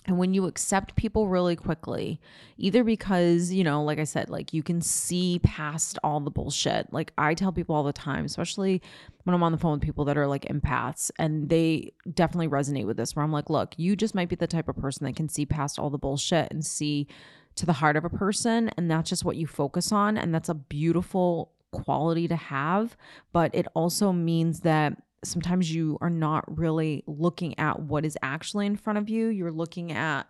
and 0.07 0.19
when 0.19 0.35
you 0.35 0.47
accept 0.47 0.97
people 0.97 1.29
really 1.29 1.57
quickly, 1.57 2.21
either 2.59 2.85
because, 2.85 3.51
you 3.53 3.65
know, 3.65 3.83
like 3.83 3.99
I 3.99 4.05
said, 4.05 4.29
like 4.29 4.53
you 4.53 4.63
can 4.63 4.83
see 4.83 5.41
past 5.43 5.99
all 6.05 6.21
the 6.21 6.31
bullshit. 6.31 6.93
Like 6.93 7.13
I 7.17 7.33
tell 7.35 7.53
people 7.53 7.75
all 7.75 7.85
the 7.85 7.93
time, 7.93 8.27
especially 8.27 8.83
when 9.23 9.35
I'm 9.35 9.43
on 9.43 9.53
the 9.53 9.59
phone 9.59 9.73
with 9.73 9.83
people 9.83 10.05
that 10.05 10.19
are 10.19 10.27
like 10.27 10.45
empaths, 10.45 11.11
and 11.19 11.49
they 11.49 11.95
definitely 12.13 12.49
resonate 12.49 12.87
with 12.87 12.99
this, 12.99 13.17
where 13.17 13.25
I'm 13.25 13.33
like, 13.33 13.49
look, 13.49 13.75
you 13.79 13.97
just 13.97 14.15
might 14.15 14.29
be 14.29 14.37
the 14.37 14.47
type 14.47 14.69
of 14.69 14.77
person 14.77 15.07
that 15.07 15.17
can 15.17 15.29
see 15.29 15.47
past 15.47 15.79
all 15.79 15.89
the 15.89 15.99
bullshit 15.99 16.53
and 16.53 16.65
see 16.65 17.07
to 17.55 17.65
the 17.65 17.73
heart 17.73 17.97
of 17.97 18.05
a 18.05 18.11
person. 18.11 18.71
And 18.77 18.91
that's 18.91 19.09
just 19.09 19.25
what 19.25 19.37
you 19.37 19.47
focus 19.47 19.91
on. 19.91 20.19
And 20.19 20.35
that's 20.35 20.51
a 20.51 20.55
beautiful 20.55 21.53
quality 21.71 22.29
to 22.29 22.37
have. 22.37 22.97
But 23.33 23.55
it 23.55 23.67
also 23.75 24.13
means 24.13 24.61
that 24.61 25.01
sometimes 25.27 25.75
you 25.75 25.99
are 26.01 26.11
not 26.11 26.45
really 26.59 27.03
looking 27.07 27.59
at 27.59 27.81
what 27.81 28.05
is 28.05 28.17
actually 28.23 28.67
in 28.67 28.77
front 28.77 28.99
of 28.99 29.09
you. 29.09 29.29
You're 29.29 29.53
looking 29.53 29.93
at 29.93 30.27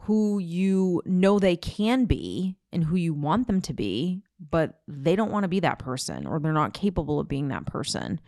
who 0.00 0.38
you 0.38 1.02
know 1.06 1.38
they 1.38 1.56
can 1.56 2.04
be 2.04 2.56
and 2.72 2.84
who 2.84 2.96
you 2.96 3.14
want 3.14 3.46
them 3.46 3.60
to 3.62 3.72
be, 3.72 4.22
but 4.50 4.80
they 4.86 5.16
don't 5.16 5.30
want 5.30 5.44
to 5.44 5.48
be 5.48 5.60
that 5.60 5.78
person 5.78 6.26
or 6.26 6.38
they're 6.38 6.52
not 6.52 6.74
capable 6.74 7.18
of 7.18 7.28
being 7.28 7.48
that 7.48 7.64
person. 7.64 8.20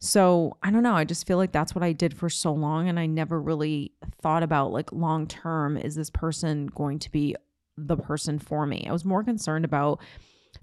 So 0.00 0.56
I 0.62 0.70
don't 0.70 0.82
know. 0.82 0.94
I 0.94 1.04
just 1.04 1.26
feel 1.26 1.36
like 1.36 1.52
that's 1.52 1.74
what 1.74 1.84
I 1.84 1.92
did 1.92 2.16
for 2.16 2.28
so 2.28 2.52
long. 2.52 2.88
And 2.88 2.98
I 2.98 3.06
never 3.06 3.40
really 3.40 3.92
thought 4.22 4.42
about 4.42 4.72
like 4.72 4.92
long 4.92 5.26
term, 5.26 5.76
is 5.76 5.94
this 5.94 6.10
person 6.10 6.66
going 6.68 6.98
to 7.00 7.10
be 7.10 7.36
the 7.76 7.96
person 7.96 8.38
for 8.38 8.66
me? 8.66 8.86
I 8.88 8.92
was 8.92 9.04
more 9.04 9.22
concerned 9.22 9.64
about 9.64 10.00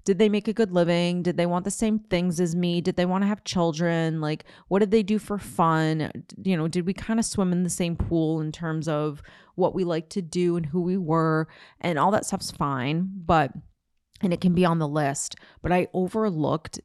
did 0.08 0.18
they 0.18 0.30
make 0.30 0.48
a 0.48 0.54
good 0.54 0.72
living? 0.72 1.22
Did 1.22 1.36
they 1.36 1.44
want 1.44 1.66
the 1.66 1.70
same 1.70 1.98
things 1.98 2.40
as 2.40 2.56
me? 2.56 2.80
Did 2.80 2.96
they 2.96 3.04
want 3.04 3.24
to 3.24 3.28
have 3.28 3.44
children? 3.44 4.22
Like, 4.22 4.46
what 4.68 4.78
did 4.78 4.90
they 4.90 5.02
do 5.02 5.18
for 5.18 5.38
fun? 5.38 6.10
You 6.42 6.56
know, 6.56 6.66
did 6.66 6.86
we 6.86 6.94
kind 6.94 7.20
of 7.20 7.26
swim 7.26 7.52
in 7.52 7.62
the 7.62 7.68
same 7.68 7.94
pool 7.94 8.40
in 8.40 8.50
terms 8.50 8.88
of 8.88 9.20
what 9.56 9.74
we 9.74 9.84
like 9.84 10.08
to 10.08 10.22
do 10.22 10.56
and 10.56 10.64
who 10.64 10.80
we 10.80 10.96
were? 10.96 11.46
And 11.82 11.98
all 11.98 12.10
that 12.12 12.24
stuff's 12.24 12.50
fine, 12.50 13.10
but, 13.16 13.52
and 14.22 14.32
it 14.32 14.40
can 14.40 14.54
be 14.54 14.64
on 14.64 14.78
the 14.78 14.88
list. 14.88 15.36
But 15.60 15.72
I 15.72 15.88
overlooked 15.92 16.80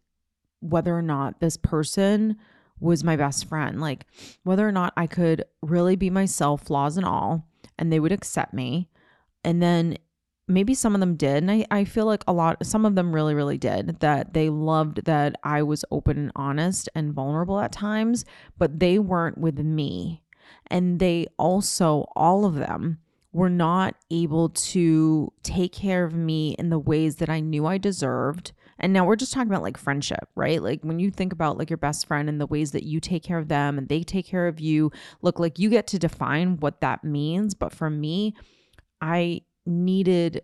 whether 0.60 0.94
or 0.94 1.02
not 1.02 1.40
this 1.40 1.56
person 1.56 2.36
was 2.82 3.06
my 3.06 3.16
best 3.16 3.48
friend, 3.48 3.80
like 3.80 4.06
whether 4.44 4.68
or 4.68 4.74
not 4.74 4.92
I 4.98 5.08
could 5.08 5.46
really 5.62 5.96
be 5.96 6.10
myself, 6.10 6.64
flaws 6.64 6.98
and 6.98 7.06
all, 7.06 7.48
and 7.80 7.90
they 7.90 8.02
would 8.02 8.12
accept 8.12 8.54
me. 8.54 8.90
And 9.46 9.64
then 9.64 9.98
maybe 10.48 10.74
some 10.74 10.94
of 10.94 11.00
them 11.00 11.16
did. 11.16 11.38
And 11.38 11.52
I, 11.52 11.66
I 11.72 11.86
feel 11.86 12.06
like 12.06 12.24
a 12.28 12.34
lot, 12.34 12.66
some 12.66 12.86
of 12.86 12.96
them 12.96 13.14
really, 13.14 13.34
really 13.34 13.58
did 13.58 14.00
that 14.00 14.34
they 14.34 14.50
loved 14.50 15.06
that 15.06 15.36
I 15.44 15.64
was 15.64 15.86
open 15.92 16.18
and 16.18 16.32
honest 16.36 16.90
and 16.96 17.14
vulnerable 17.14 17.60
at 17.60 17.72
times, 17.72 18.26
but 18.58 18.80
they 18.80 19.00
weren't 19.00 19.38
with 19.38 19.60
me. 19.60 20.22
And 20.68 21.00
they 21.00 21.28
also, 21.38 22.06
all 22.16 22.46
of 22.46 22.56
them, 22.56 23.00
were 23.34 23.50
not 23.50 23.96
able 24.12 24.50
to 24.50 25.34
take 25.42 25.74
care 25.74 26.04
of 26.06 26.14
me 26.14 26.56
in 26.60 26.70
the 26.70 26.78
ways 26.78 27.16
that 27.16 27.30
I 27.30 27.40
knew 27.40 27.66
I 27.66 27.80
deserved. 27.80 28.52
And 28.78 28.94
now 28.94 29.06
we're 29.06 29.16
just 29.16 29.34
talking 29.34 29.50
about 29.50 29.64
like 29.64 29.78
friendship, 29.78 30.30
right? 30.36 30.62
Like 30.62 30.82
when 30.84 31.00
you 31.00 31.10
think 31.10 31.34
about 31.34 31.58
like 31.58 31.70
your 31.70 31.78
best 31.78 32.06
friend 32.06 32.30
and 32.30 32.40
the 32.40 32.46
ways 32.46 32.72
that 32.72 32.84
you 32.84 33.00
take 33.00 33.24
care 33.24 33.40
of 33.40 33.48
them 33.48 33.78
and 33.78 33.90
they 33.90 34.04
take 34.04 34.28
care 34.28 34.48
of 34.48 34.60
you, 34.60 34.92
look 35.24 35.40
like 35.40 35.58
you 35.58 35.70
get 35.70 35.88
to 35.88 36.00
define 36.00 36.58
what 36.58 36.82
that 36.82 37.04
means. 37.04 37.56
But 37.56 37.74
for 37.74 37.90
me, 37.90 38.36
I 39.02 39.42
needed 39.66 40.42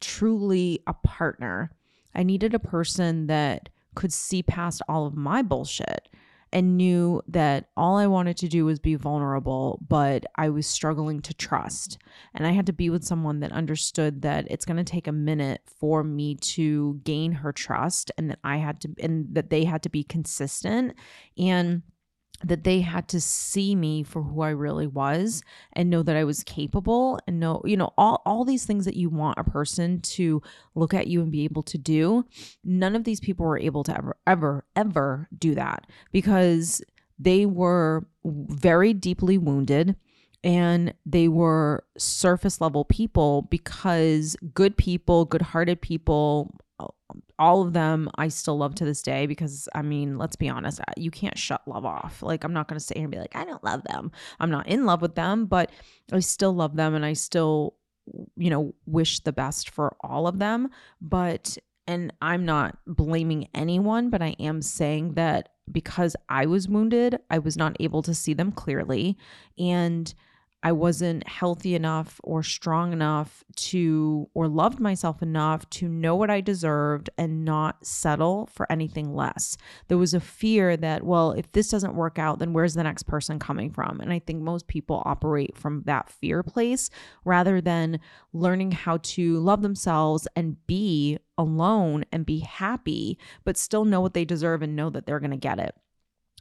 truly 0.00 0.82
a 0.86 0.94
partner. 0.94 1.70
I 2.14 2.22
needed 2.22 2.54
a 2.54 2.58
person 2.58 3.26
that 3.28 3.68
could 3.94 4.12
see 4.12 4.42
past 4.42 4.82
all 4.88 5.06
of 5.06 5.16
my 5.16 5.42
bullshit 5.42 6.08
and 6.52 6.76
knew 6.76 7.22
that 7.28 7.68
all 7.76 7.96
I 7.96 8.08
wanted 8.08 8.36
to 8.38 8.48
do 8.48 8.64
was 8.64 8.80
be 8.80 8.96
vulnerable, 8.96 9.78
but 9.86 10.24
I 10.36 10.48
was 10.48 10.66
struggling 10.66 11.20
to 11.22 11.34
trust. 11.34 11.98
And 12.34 12.46
I 12.46 12.50
had 12.50 12.66
to 12.66 12.72
be 12.72 12.90
with 12.90 13.04
someone 13.04 13.40
that 13.40 13.52
understood 13.52 14.22
that 14.22 14.46
it's 14.50 14.64
going 14.64 14.76
to 14.76 14.84
take 14.84 15.06
a 15.06 15.12
minute 15.12 15.60
for 15.66 16.02
me 16.02 16.34
to 16.34 17.00
gain 17.04 17.32
her 17.32 17.52
trust 17.52 18.10
and 18.18 18.30
that 18.30 18.40
I 18.42 18.56
had 18.56 18.80
to, 18.80 18.90
and 19.00 19.28
that 19.32 19.50
they 19.50 19.64
had 19.64 19.82
to 19.84 19.88
be 19.90 20.02
consistent. 20.02 20.94
And 21.38 21.82
that 22.42 22.64
they 22.64 22.80
had 22.80 23.06
to 23.08 23.20
see 23.20 23.74
me 23.74 24.02
for 24.02 24.22
who 24.22 24.40
I 24.40 24.50
really 24.50 24.86
was 24.86 25.42
and 25.74 25.90
know 25.90 26.02
that 26.02 26.16
I 26.16 26.24
was 26.24 26.42
capable 26.42 27.18
and 27.26 27.38
know, 27.38 27.60
you 27.64 27.76
know, 27.76 27.92
all, 27.98 28.22
all 28.24 28.44
these 28.44 28.64
things 28.64 28.84
that 28.86 28.96
you 28.96 29.10
want 29.10 29.38
a 29.38 29.44
person 29.44 30.00
to 30.00 30.42
look 30.74 30.94
at 30.94 31.06
you 31.06 31.20
and 31.20 31.30
be 31.30 31.44
able 31.44 31.62
to 31.64 31.78
do. 31.78 32.24
None 32.64 32.96
of 32.96 33.04
these 33.04 33.20
people 33.20 33.44
were 33.44 33.58
able 33.58 33.84
to 33.84 33.96
ever, 33.96 34.16
ever, 34.26 34.64
ever 34.74 35.28
do 35.36 35.54
that 35.54 35.86
because 36.12 36.82
they 37.18 37.44
were 37.44 38.06
very 38.24 38.94
deeply 38.94 39.36
wounded 39.36 39.96
and 40.42 40.94
they 41.04 41.28
were 41.28 41.84
surface 41.98 42.60
level 42.60 42.84
people 42.84 43.42
because 43.42 44.36
good 44.54 44.76
people, 44.76 45.26
good 45.26 45.42
hearted 45.42 45.82
people, 45.82 46.54
all 47.38 47.62
of 47.62 47.72
them 47.72 48.10
I 48.16 48.28
still 48.28 48.58
love 48.58 48.74
to 48.76 48.84
this 48.84 49.02
day 49.02 49.26
because 49.26 49.68
I 49.74 49.82
mean, 49.82 50.18
let's 50.18 50.36
be 50.36 50.48
honest, 50.48 50.80
uh, 50.80 50.92
you 50.96 51.10
can't 51.10 51.38
shut 51.38 51.66
love 51.66 51.84
off. 51.84 52.22
Like 52.22 52.44
I'm 52.44 52.52
not 52.52 52.68
going 52.68 52.78
to 52.78 52.84
sit 52.84 52.96
here 52.96 53.04
and 53.04 53.12
be 53.12 53.18
like 53.18 53.36
I 53.36 53.44
don't 53.44 53.64
love 53.64 53.82
them. 53.84 54.12
I'm 54.38 54.50
not 54.50 54.66
in 54.66 54.86
love 54.86 55.02
with 55.02 55.14
them, 55.14 55.46
but 55.46 55.70
I 56.12 56.20
still 56.20 56.52
love 56.52 56.76
them 56.76 56.94
and 56.94 57.04
I 57.04 57.14
still 57.14 57.74
you 58.36 58.50
know 58.50 58.74
wish 58.86 59.20
the 59.20 59.32
best 59.32 59.70
for 59.70 59.96
all 60.00 60.26
of 60.26 60.38
them, 60.38 60.68
but 61.00 61.56
and 61.86 62.12
I'm 62.22 62.44
not 62.44 62.78
blaming 62.86 63.48
anyone, 63.54 64.10
but 64.10 64.22
I 64.22 64.36
am 64.38 64.62
saying 64.62 65.14
that 65.14 65.48
because 65.70 66.14
I 66.28 66.46
was 66.46 66.68
wounded, 66.68 67.18
I 67.30 67.38
was 67.38 67.56
not 67.56 67.76
able 67.80 68.02
to 68.02 68.14
see 68.14 68.34
them 68.34 68.52
clearly 68.52 69.16
and 69.58 70.12
I 70.62 70.72
wasn't 70.72 71.26
healthy 71.26 71.74
enough 71.74 72.20
or 72.22 72.42
strong 72.42 72.92
enough 72.92 73.42
to, 73.56 74.28
or 74.34 74.46
loved 74.46 74.78
myself 74.78 75.22
enough 75.22 75.68
to 75.70 75.88
know 75.88 76.14
what 76.14 76.28
I 76.28 76.42
deserved 76.42 77.08
and 77.16 77.44
not 77.44 77.86
settle 77.86 78.46
for 78.52 78.70
anything 78.70 79.14
less. 79.14 79.56
There 79.88 79.96
was 79.96 80.12
a 80.12 80.20
fear 80.20 80.76
that, 80.76 81.02
well, 81.02 81.32
if 81.32 81.50
this 81.52 81.70
doesn't 81.70 81.94
work 81.94 82.18
out, 82.18 82.40
then 82.40 82.52
where's 82.52 82.74
the 82.74 82.82
next 82.82 83.04
person 83.04 83.38
coming 83.38 83.70
from? 83.70 84.00
And 84.00 84.12
I 84.12 84.18
think 84.18 84.42
most 84.42 84.66
people 84.66 85.02
operate 85.06 85.56
from 85.56 85.82
that 85.86 86.10
fear 86.10 86.42
place 86.42 86.90
rather 87.24 87.62
than 87.62 87.98
learning 88.34 88.72
how 88.72 88.98
to 88.98 89.38
love 89.38 89.62
themselves 89.62 90.28
and 90.36 90.66
be 90.66 91.18
alone 91.38 92.04
and 92.12 92.26
be 92.26 92.40
happy, 92.40 93.18
but 93.44 93.56
still 93.56 93.86
know 93.86 94.02
what 94.02 94.12
they 94.12 94.26
deserve 94.26 94.60
and 94.60 94.76
know 94.76 94.90
that 94.90 95.06
they're 95.06 95.20
going 95.20 95.30
to 95.30 95.38
get 95.38 95.58
it. 95.58 95.74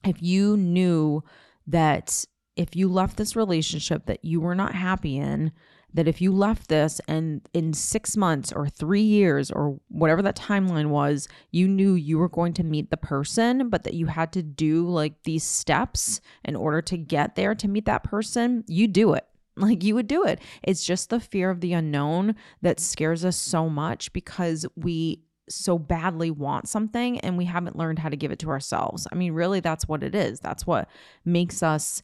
If 0.04 0.22
you 0.22 0.58
knew 0.58 1.24
that 1.68 2.26
if 2.60 2.76
you 2.76 2.90
left 2.90 3.16
this 3.16 3.38
relationship 3.38 4.06
that 4.08 4.26
you 4.26 4.42
were 4.42 4.54
not 4.54 4.76
happy 4.76 5.16
in, 5.16 5.54
that 5.94 6.10
if 6.10 6.20
you 6.20 6.30
left 6.34 6.68
this 6.68 7.00
and 7.08 7.48
in 7.54 7.72
six 7.72 8.18
months 8.18 8.52
or 8.52 8.68
three 8.68 9.02
years 9.02 9.50
or 9.50 9.80
whatever 9.88 10.22
that 10.22 10.36
timeline 10.36 10.88
was, 10.90 11.30
you 11.52 11.70
knew 11.70 11.94
you 11.94 12.18
were 12.18 12.28
going 12.28 12.52
to 12.52 12.66
meet 12.66 12.92
the 12.92 12.98
person, 12.98 13.70
but 13.70 13.86
that 13.86 13.94
you 13.94 14.08
had 14.08 14.34
to 14.34 14.44
do 14.44 14.86
like 14.90 15.24
these 15.24 15.46
steps 15.46 16.20
in 16.44 16.58
order 16.58 16.82
to 16.82 16.98
get 16.98 17.38
there 17.38 17.56
to 17.56 17.70
meet 17.70 17.86
that 17.86 18.04
person, 18.04 18.66
you 18.68 18.88
do 18.88 19.14
it. 19.14 19.26
Like 19.60 19.84
you 19.84 19.94
would 19.96 20.08
do 20.08 20.24
it. 20.24 20.40
It's 20.64 20.86
just 20.86 21.10
the 21.10 21.20
fear 21.20 21.50
of 21.50 21.60
the 21.60 21.74
unknown 21.74 22.36
that 22.62 22.80
scares 22.80 23.26
us 23.26 23.36
so 23.36 23.68
much 23.68 24.14
because 24.14 24.66
we 24.78 25.20
so 25.50 25.78
badly 25.78 26.32
want 26.32 26.70
something 26.70 27.20
and 27.20 27.38
we 27.38 27.46
haven't 27.46 27.76
learned 27.76 28.00
how 28.00 28.10
to 28.10 28.16
give 28.16 28.32
it 28.32 28.40
to 28.40 28.50
ourselves. 28.50 29.08
I 29.12 29.16
mean, 29.16 29.34
really, 29.34 29.60
that's 29.60 29.88
what 29.88 30.04
it 30.04 30.16
is. 30.16 30.40
That's 30.40 30.66
what 30.66 30.88
makes 31.26 31.62
us 31.62 32.02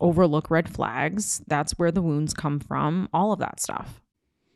overlook 0.00 0.50
red 0.50 0.68
flags. 0.68 1.42
That's 1.46 1.78
where 1.78 1.92
the 1.92 2.02
wounds 2.02 2.34
come 2.34 2.60
from, 2.60 3.08
all 3.12 3.32
of 3.32 3.38
that 3.40 3.60
stuff. 3.60 4.00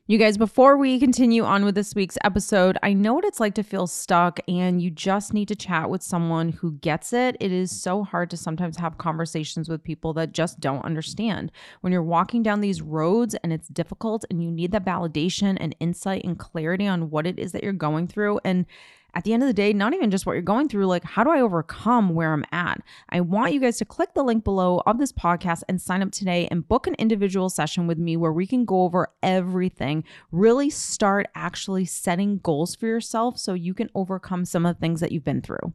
You 0.06 0.18
guys, 0.18 0.36
before 0.36 0.76
we 0.76 0.98
continue 0.98 1.44
on 1.44 1.64
with 1.64 1.74
this 1.74 1.94
week's 1.94 2.18
episode, 2.22 2.76
I 2.82 2.92
know 2.92 3.14
what 3.14 3.24
it's 3.24 3.40
like 3.40 3.54
to 3.54 3.62
feel 3.62 3.86
stuck 3.86 4.38
and 4.46 4.82
you 4.82 4.90
just 4.90 5.32
need 5.32 5.48
to 5.48 5.56
chat 5.56 5.88
with 5.88 6.02
someone 6.02 6.50
who 6.50 6.72
gets 6.72 7.14
it. 7.14 7.38
It 7.40 7.50
is 7.52 7.70
so 7.70 8.04
hard 8.04 8.28
to 8.28 8.36
sometimes 8.36 8.76
have 8.76 8.98
conversations 8.98 9.66
with 9.66 9.82
people 9.82 10.12
that 10.12 10.32
just 10.32 10.60
don't 10.60 10.84
understand. 10.84 11.50
When 11.80 11.90
you're 11.90 12.02
walking 12.02 12.42
down 12.42 12.60
these 12.60 12.82
roads 12.82 13.34
and 13.42 13.50
it's 13.50 13.68
difficult 13.68 14.26
and 14.28 14.44
you 14.44 14.50
need 14.50 14.72
that 14.72 14.84
validation 14.84 15.56
and 15.58 15.74
insight 15.80 16.22
and 16.22 16.38
clarity 16.38 16.86
on 16.86 17.08
what 17.08 17.26
it 17.26 17.38
is 17.38 17.52
that 17.52 17.64
you're 17.64 17.72
going 17.72 18.06
through 18.06 18.40
and 18.44 18.66
at 19.14 19.24
the 19.24 19.32
end 19.32 19.42
of 19.42 19.46
the 19.46 19.54
day, 19.54 19.72
not 19.72 19.94
even 19.94 20.10
just 20.10 20.26
what 20.26 20.32
you're 20.32 20.42
going 20.42 20.68
through, 20.68 20.86
like 20.86 21.04
how 21.04 21.24
do 21.24 21.30
I 21.30 21.40
overcome 21.40 22.14
where 22.14 22.32
I'm 22.32 22.44
at? 22.52 22.80
I 23.10 23.20
want 23.20 23.52
you 23.52 23.60
guys 23.60 23.78
to 23.78 23.84
click 23.84 24.14
the 24.14 24.22
link 24.22 24.44
below 24.44 24.82
of 24.86 24.98
this 24.98 25.12
podcast 25.12 25.62
and 25.68 25.80
sign 25.80 26.02
up 26.02 26.12
today 26.12 26.48
and 26.50 26.66
book 26.66 26.86
an 26.86 26.94
individual 26.94 27.48
session 27.48 27.86
with 27.86 27.98
me 27.98 28.16
where 28.16 28.32
we 28.32 28.46
can 28.46 28.64
go 28.64 28.82
over 28.82 29.08
everything. 29.22 30.04
Really 30.32 30.70
start 30.70 31.26
actually 31.34 31.84
setting 31.84 32.38
goals 32.38 32.74
for 32.74 32.86
yourself 32.86 33.38
so 33.38 33.54
you 33.54 33.74
can 33.74 33.90
overcome 33.94 34.44
some 34.44 34.66
of 34.66 34.76
the 34.76 34.80
things 34.80 35.00
that 35.00 35.12
you've 35.12 35.24
been 35.24 35.42
through. 35.42 35.72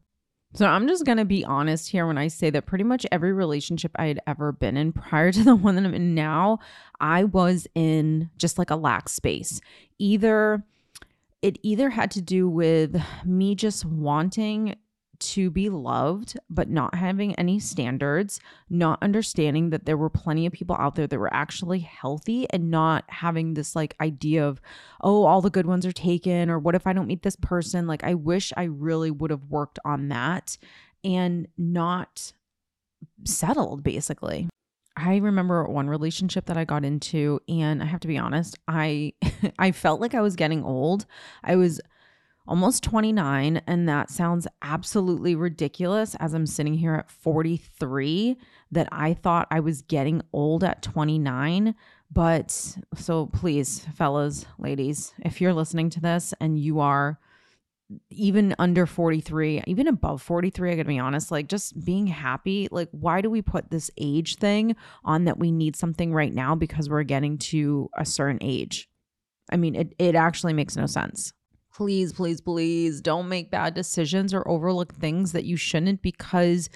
So 0.56 0.66
I'm 0.66 0.88
just 0.88 1.06
going 1.06 1.20
to 1.20 1.26
be 1.26 1.46
honest 1.46 1.92
here 1.92 2.08
when 2.08 2.18
I 2.18 2.28
say 2.28 2.50
that 2.50 2.66
pretty 2.66 2.84
much 2.84 3.06
every 3.12 3.32
relationship 3.32 3.92
I 3.96 4.08
had 4.08 4.20
ever 4.26 4.52
been 4.52 4.78
in 4.78 4.92
prior 4.94 5.32
to 5.32 5.44
the 5.44 5.56
one 5.56 5.76
that 5.76 5.86
I'm 5.86 5.94
in 5.94 6.16
now, 6.16 6.58
I 7.00 7.24
was 7.24 7.68
in 7.76 8.32
just 8.38 8.58
like 8.58 8.72
a 8.72 8.76
lack 8.76 9.10
space. 9.10 9.62
Either 10.00 10.64
it 11.42 11.58
either 11.64 11.90
had 11.90 12.12
to 12.12 12.22
do 12.22 12.50
with 12.50 13.02
me 13.26 13.56
just 13.56 13.86
wanting 13.86 14.76
to 15.20 15.52
be 15.52 15.70
loved, 15.70 16.40
but 16.50 16.70
not 16.70 16.96
having 16.96 17.36
any 17.36 17.60
standards, 17.60 18.40
not 18.70 18.98
understanding 19.02 19.70
that 19.70 19.86
there 19.86 19.98
were 19.98 20.10
plenty 20.10 20.46
of 20.46 20.54
people 20.54 20.76
out 20.80 20.96
there 20.96 21.08
that 21.08 21.20
were 21.20 21.34
actually 21.34 21.80
healthy 21.80 22.48
and 22.52 22.72
not 22.72 23.04
having 23.10 23.54
this 23.54 23.76
like 23.76 23.96
idea 24.00 24.48
of, 24.48 24.62
oh, 25.02 25.26
all 25.26 25.42
the 25.42 25.50
good 25.50 25.66
ones 25.66 25.86
are 25.86 25.92
taken, 25.92 26.50
or 26.50 26.58
what 26.58 26.76
if 26.76 26.88
I 26.88 26.94
don't 26.94 27.08
meet 27.08 27.24
this 27.24 27.36
person? 27.36 27.86
Like, 27.86 28.04
I 28.04 28.14
wish 28.14 28.54
I 28.56 28.64
really 28.64 29.12
would 29.12 29.32
have 29.32 29.44
worked 29.50 29.78
on 29.84 30.08
that 30.08 30.58
and 31.04 31.48
not 31.58 32.32
settled, 33.26 33.84
basically. 33.84 34.48
I 35.00 35.18
remember 35.18 35.64
one 35.64 35.90
relationship 35.90 36.46
that 36.48 36.58
I 36.58 36.66
got 36.66 36.84
into 36.84 37.40
and 37.48 37.82
I 37.82 37.86
have 37.86 38.02
to 38.02 38.08
be 38.08 38.18
honest, 38.18 38.58
I 38.68 39.14
I 39.60 39.72
felt 39.72 40.02
like 40.02 40.14
I 40.14 40.22
was 40.22 40.36
getting 40.36 40.64
old. 40.64 41.06
I 41.44 41.56
was 41.56 41.80
almost 42.48 42.84
29 42.84 43.62
and 43.68 43.88
that 43.88 44.10
sounds 44.10 44.48
absolutely 44.62 45.36
ridiculous 45.36 46.16
as 46.16 46.34
I'm 46.34 46.48
sitting 46.48 46.74
here 46.74 46.96
at 46.96 47.12
43 47.12 48.38
that 48.72 48.90
I 48.92 49.14
thought 49.14 49.48
I 49.52 49.60
was 49.60 49.84
getting 49.84 50.24
old 50.34 50.64
at 50.64 50.82
29, 50.82 51.76
but 52.12 52.78
so 52.96 53.28
please 53.28 53.86
fellas, 53.96 54.46
ladies, 54.58 55.14
if 55.24 55.40
you're 55.40 55.54
listening 55.54 55.92
to 55.92 56.02
this 56.02 56.34
and 56.42 56.60
you 56.60 56.80
are 56.80 57.20
even 58.10 58.56
under 58.60 58.86
43, 58.86 59.64
even 59.66 59.88
above 59.88 60.22
43, 60.22 60.72
I 60.72 60.76
gotta 60.76 60.88
be 60.88 61.00
honest, 61.00 61.32
like 61.32 61.48
just 61.48 61.84
being 61.84 62.08
happy. 62.08 62.68
Like, 62.72 62.90
why 62.92 63.22
do 63.22 63.30
we 63.30 63.42
put 63.42 63.72
this 63.72 63.90
age 63.98 64.36
thing 64.36 64.76
on 65.04 65.26
that 65.26 65.40
we 65.40 65.52
need 65.52 65.76
something 65.76 66.14
right 66.14 66.34
now 66.34 66.56
because 66.56 66.90
we're 66.90 67.04
getting 67.04 67.38
to 67.40 67.90
a 67.98 68.06
certain 68.06 68.40
age? 68.42 68.90
I 69.52 69.58
mean, 69.58 69.76
it, 69.76 69.94
it 69.98 70.16
actually 70.16 70.54
makes 70.54 70.76
no 70.76 70.86
sense. 70.86 71.34
please, 71.74 72.14
please, 72.14 72.42
please 72.42 73.02
don't 73.02 73.30
make 73.30 73.50
bad 73.52 73.74
decisions 73.74 74.34
or 74.34 74.48
overlook 74.48 74.94
things 74.94 75.32
that 75.32 75.46
you 75.46 75.56
shouldn't 75.56 76.02
because 76.02 76.70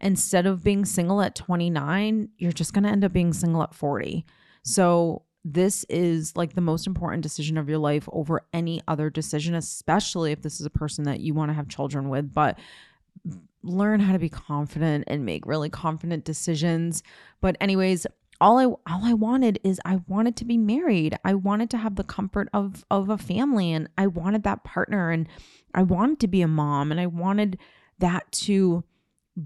instead 0.00 0.46
of 0.46 0.62
being 0.62 0.84
single 0.84 1.20
at 1.22 1.34
29, 1.34 2.28
you're 2.38 2.52
just 2.52 2.72
to 2.84 2.90
end 2.90 3.04
up 3.04 3.12
being 3.12 3.32
single 3.32 3.62
at 3.62 3.74
40. 3.74 4.24
So, 4.62 5.24
this 5.44 5.84
is 5.88 6.36
like 6.36 6.54
the 6.54 6.60
most 6.60 6.86
important 6.86 7.22
decision 7.22 7.56
of 7.56 7.68
your 7.68 7.78
life 7.78 8.08
over 8.12 8.42
any 8.52 8.82
other 8.86 9.08
decision, 9.08 9.54
especially 9.54 10.32
if 10.32 10.42
this 10.42 10.60
is 10.60 10.66
a 10.66 10.70
person 10.70 11.04
that 11.04 11.20
you 11.20 11.32
want 11.34 11.50
to 11.50 11.54
have 11.54 11.68
children 11.68 12.08
with. 12.08 12.32
But 12.32 12.58
learn 13.62 14.00
how 14.00 14.12
to 14.12 14.18
be 14.18 14.28
confident 14.28 15.04
and 15.06 15.24
make 15.24 15.46
really 15.46 15.70
confident 15.70 16.24
decisions. 16.24 17.02
But, 17.40 17.56
anyways, 17.60 18.06
all 18.40 18.58
I 18.58 18.64
all 18.64 19.04
I 19.04 19.12
wanted 19.12 19.60
is 19.62 19.80
I 19.84 20.00
wanted 20.08 20.36
to 20.36 20.44
be 20.44 20.56
married. 20.56 21.16
I 21.24 21.34
wanted 21.34 21.70
to 21.70 21.78
have 21.78 21.96
the 21.96 22.04
comfort 22.04 22.48
of 22.52 22.84
of 22.90 23.10
a 23.10 23.18
family 23.18 23.72
and 23.72 23.88
I 23.98 24.06
wanted 24.06 24.42
that 24.44 24.64
partner 24.64 25.10
and 25.10 25.28
I 25.74 25.82
wanted 25.82 26.20
to 26.20 26.28
be 26.28 26.42
a 26.42 26.48
mom 26.48 26.90
and 26.90 27.00
I 27.00 27.06
wanted 27.06 27.58
that 27.98 28.30
to 28.32 28.82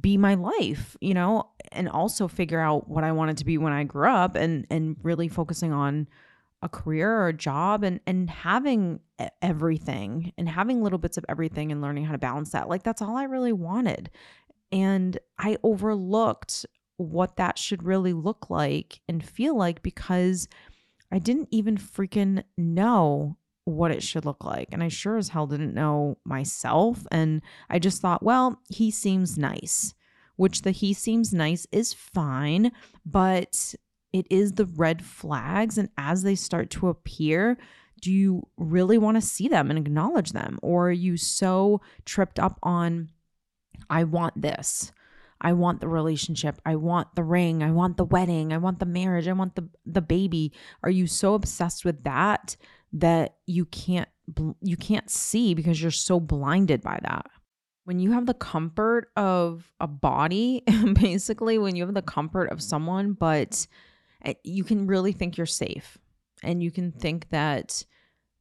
be 0.00 0.16
my 0.16 0.34
life, 0.34 0.96
you 1.00 1.14
know, 1.14 1.50
and 1.72 1.88
also 1.88 2.28
figure 2.28 2.60
out 2.60 2.88
what 2.88 3.04
I 3.04 3.12
wanted 3.12 3.38
to 3.38 3.44
be 3.44 3.58
when 3.58 3.72
I 3.72 3.84
grew 3.84 4.08
up 4.08 4.36
and 4.36 4.66
and 4.70 4.96
really 5.02 5.28
focusing 5.28 5.72
on 5.72 6.08
a 6.62 6.68
career 6.68 7.10
or 7.10 7.28
a 7.28 7.32
job 7.32 7.84
and 7.84 8.00
and 8.06 8.30
having 8.30 9.00
everything 9.42 10.32
and 10.38 10.48
having 10.48 10.82
little 10.82 10.98
bits 10.98 11.16
of 11.16 11.24
everything 11.28 11.70
and 11.70 11.82
learning 11.82 12.04
how 12.04 12.12
to 12.12 12.18
balance 12.18 12.50
that. 12.50 12.68
Like 12.68 12.82
that's 12.82 13.02
all 13.02 13.16
I 13.16 13.24
really 13.24 13.52
wanted. 13.52 14.10
And 14.72 15.18
I 15.38 15.58
overlooked 15.62 16.66
what 16.96 17.36
that 17.36 17.58
should 17.58 17.82
really 17.82 18.12
look 18.12 18.50
like 18.50 19.00
and 19.08 19.24
feel 19.24 19.56
like 19.56 19.82
because 19.82 20.48
I 21.12 21.18
didn't 21.18 21.48
even 21.50 21.76
freaking 21.76 22.42
know 22.56 23.36
what 23.64 23.90
it 23.90 24.02
should 24.02 24.24
look 24.24 24.44
like. 24.44 24.68
And 24.72 24.82
I 24.82 24.88
sure 24.88 25.16
as 25.16 25.28
hell 25.28 25.46
didn't 25.46 25.74
know 25.74 26.18
myself. 26.24 27.06
And 27.10 27.42
I 27.70 27.78
just 27.78 28.00
thought, 28.00 28.22
well, 28.22 28.60
he 28.68 28.90
seems 28.90 29.38
nice, 29.38 29.94
which 30.36 30.62
the 30.62 30.70
he 30.70 30.92
seems 30.92 31.32
nice 31.32 31.66
is 31.72 31.92
fine, 31.92 32.72
but 33.06 33.74
it 34.12 34.26
is 34.30 34.52
the 34.52 34.66
red 34.66 35.04
flags. 35.04 35.78
And 35.78 35.88
as 35.96 36.22
they 36.22 36.34
start 36.34 36.70
to 36.70 36.88
appear, 36.88 37.56
do 38.00 38.12
you 38.12 38.46
really 38.56 38.98
want 38.98 39.16
to 39.16 39.22
see 39.22 39.48
them 39.48 39.70
and 39.70 39.78
acknowledge 39.78 40.32
them? 40.32 40.58
Or 40.62 40.88
are 40.88 40.92
you 40.92 41.16
so 41.16 41.80
tripped 42.04 42.38
up 42.38 42.58
on, 42.62 43.08
I 43.88 44.04
want 44.04 44.40
this? 44.40 44.92
I 45.40 45.52
want 45.52 45.80
the 45.80 45.88
relationship. 45.88 46.60
I 46.64 46.76
want 46.76 47.14
the 47.16 47.22
ring. 47.22 47.62
I 47.62 47.70
want 47.70 47.96
the 47.96 48.04
wedding. 48.04 48.52
I 48.52 48.58
want 48.58 48.78
the 48.78 48.86
marriage. 48.86 49.28
I 49.28 49.32
want 49.32 49.56
the 49.56 49.68
the 49.84 50.00
baby. 50.00 50.52
Are 50.82 50.90
you 50.90 51.06
so 51.06 51.34
obsessed 51.34 51.84
with 51.84 52.04
that 52.04 52.56
that 52.94 53.36
you 53.46 53.66
can't 53.66 54.08
you 54.62 54.76
can't 54.78 55.10
see 55.10 55.52
because 55.52 55.82
you're 55.82 55.90
so 55.90 56.18
blinded 56.18 56.80
by 56.80 56.98
that? 57.02 57.26
When 57.84 57.98
you 57.98 58.12
have 58.12 58.24
the 58.24 58.34
comfort 58.34 59.10
of 59.16 59.70
a 59.80 59.86
body, 59.86 60.62
basically 60.94 61.58
when 61.58 61.76
you 61.76 61.84
have 61.84 61.94
the 61.94 62.02
comfort 62.02 62.46
of 62.46 62.62
someone 62.62 63.12
but 63.12 63.66
eh, 64.24 64.34
you 64.42 64.64
can 64.64 64.86
really 64.86 65.12
think 65.12 65.36
you're 65.36 65.46
safe 65.46 65.98
and 66.42 66.62
you 66.62 66.70
can 66.70 66.92
think 66.92 67.28
that 67.30 67.84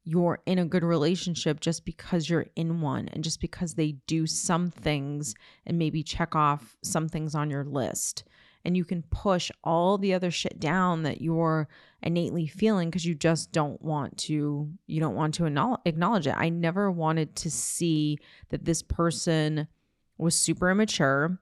you're 0.06 0.40
in 0.46 0.60
a 0.60 0.66
good 0.66 0.84
relationship 0.84 1.60
just 1.60 1.86
because 1.86 2.30
you're 2.30 2.48
in 2.56 2.82
one 2.82 3.08
and 3.10 3.24
just 3.24 3.40
because 3.40 3.74
they 3.74 3.94
do 4.06 4.28
some 4.28 4.70
things 4.70 5.34
and 5.66 5.80
maybe 5.80 6.04
check 6.04 6.36
off 6.36 6.76
some 6.84 7.08
things 7.08 7.34
on 7.34 7.50
your 7.50 7.64
list. 7.64 8.26
And 8.66 8.78
you 8.78 8.86
can 8.86 9.04
push 9.04 9.52
all 9.64 9.98
the 9.98 10.14
other 10.14 10.32
shit 10.32 10.60
down 10.60 11.04
that 11.04 11.22
you're 11.22 11.68
innately 12.02 12.48
feeling 12.48 12.90
because 12.90 13.06
you 13.06 13.14
just 13.14 13.52
don't 13.52 13.82
want 13.82 14.18
to, 14.20 14.70
you 14.88 15.00
don't 15.00 15.16
want 15.16 15.34
to 15.36 15.46
acknowledge 15.86 16.28
it. 16.28 16.36
I 16.38 16.50
never 16.50 16.90
wanted 16.90 17.36
to 17.38 17.52
see 17.52 18.20
that 18.50 18.64
this 18.64 18.82
person 18.82 19.68
was 20.18 20.36
super 20.36 20.72
immature, 20.72 21.40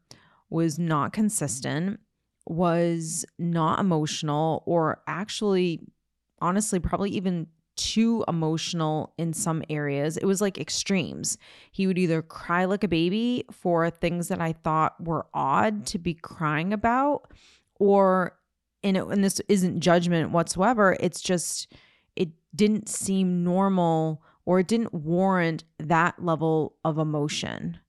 was 0.50 0.80
not 0.80 1.14
consistent, 1.14 2.00
was 2.48 3.26
not 3.38 3.80
emotional, 3.80 4.64
or 4.66 5.02
actually, 5.06 5.80
honestly, 6.42 6.80
probably 6.80 7.12
even 7.12 7.48
too 7.82 8.24
emotional 8.28 9.14
in 9.18 9.34
some 9.34 9.64
areas. 9.70 10.18
It 10.18 10.26
was 10.26 10.42
like 10.42 10.58
extremes. 10.58 11.38
He 11.72 11.88
would 11.88 11.98
either 11.98 12.22
cry 12.22 12.66
like 12.66 12.84
a 12.84 12.88
baby 12.88 13.46
for 13.52 13.90
things 13.90 14.28
that 14.28 14.40
I 14.40 14.54
thought 14.54 15.04
were 15.04 15.26
odd 15.34 15.86
to 15.88 15.98
be 15.98 16.14
crying 16.14 16.74
about, 16.74 17.32
or 17.80 18.38
and, 18.84 18.98
it, 18.98 19.06
and 19.08 19.24
this 19.24 19.40
isn't 19.48 19.80
judgment 19.80 20.32
whatsoever. 20.32 20.96
It's 21.00 21.22
just 21.22 21.74
it 22.16 22.30
didn't 22.56 22.88
seem 22.88 23.44
normal 23.44 24.24
or 24.46 24.60
it 24.60 24.68
didn't 24.68 24.94
warrant 24.94 25.64
that 25.80 26.24
level 26.24 26.76
of 26.86 26.98
emotion. 26.98 27.80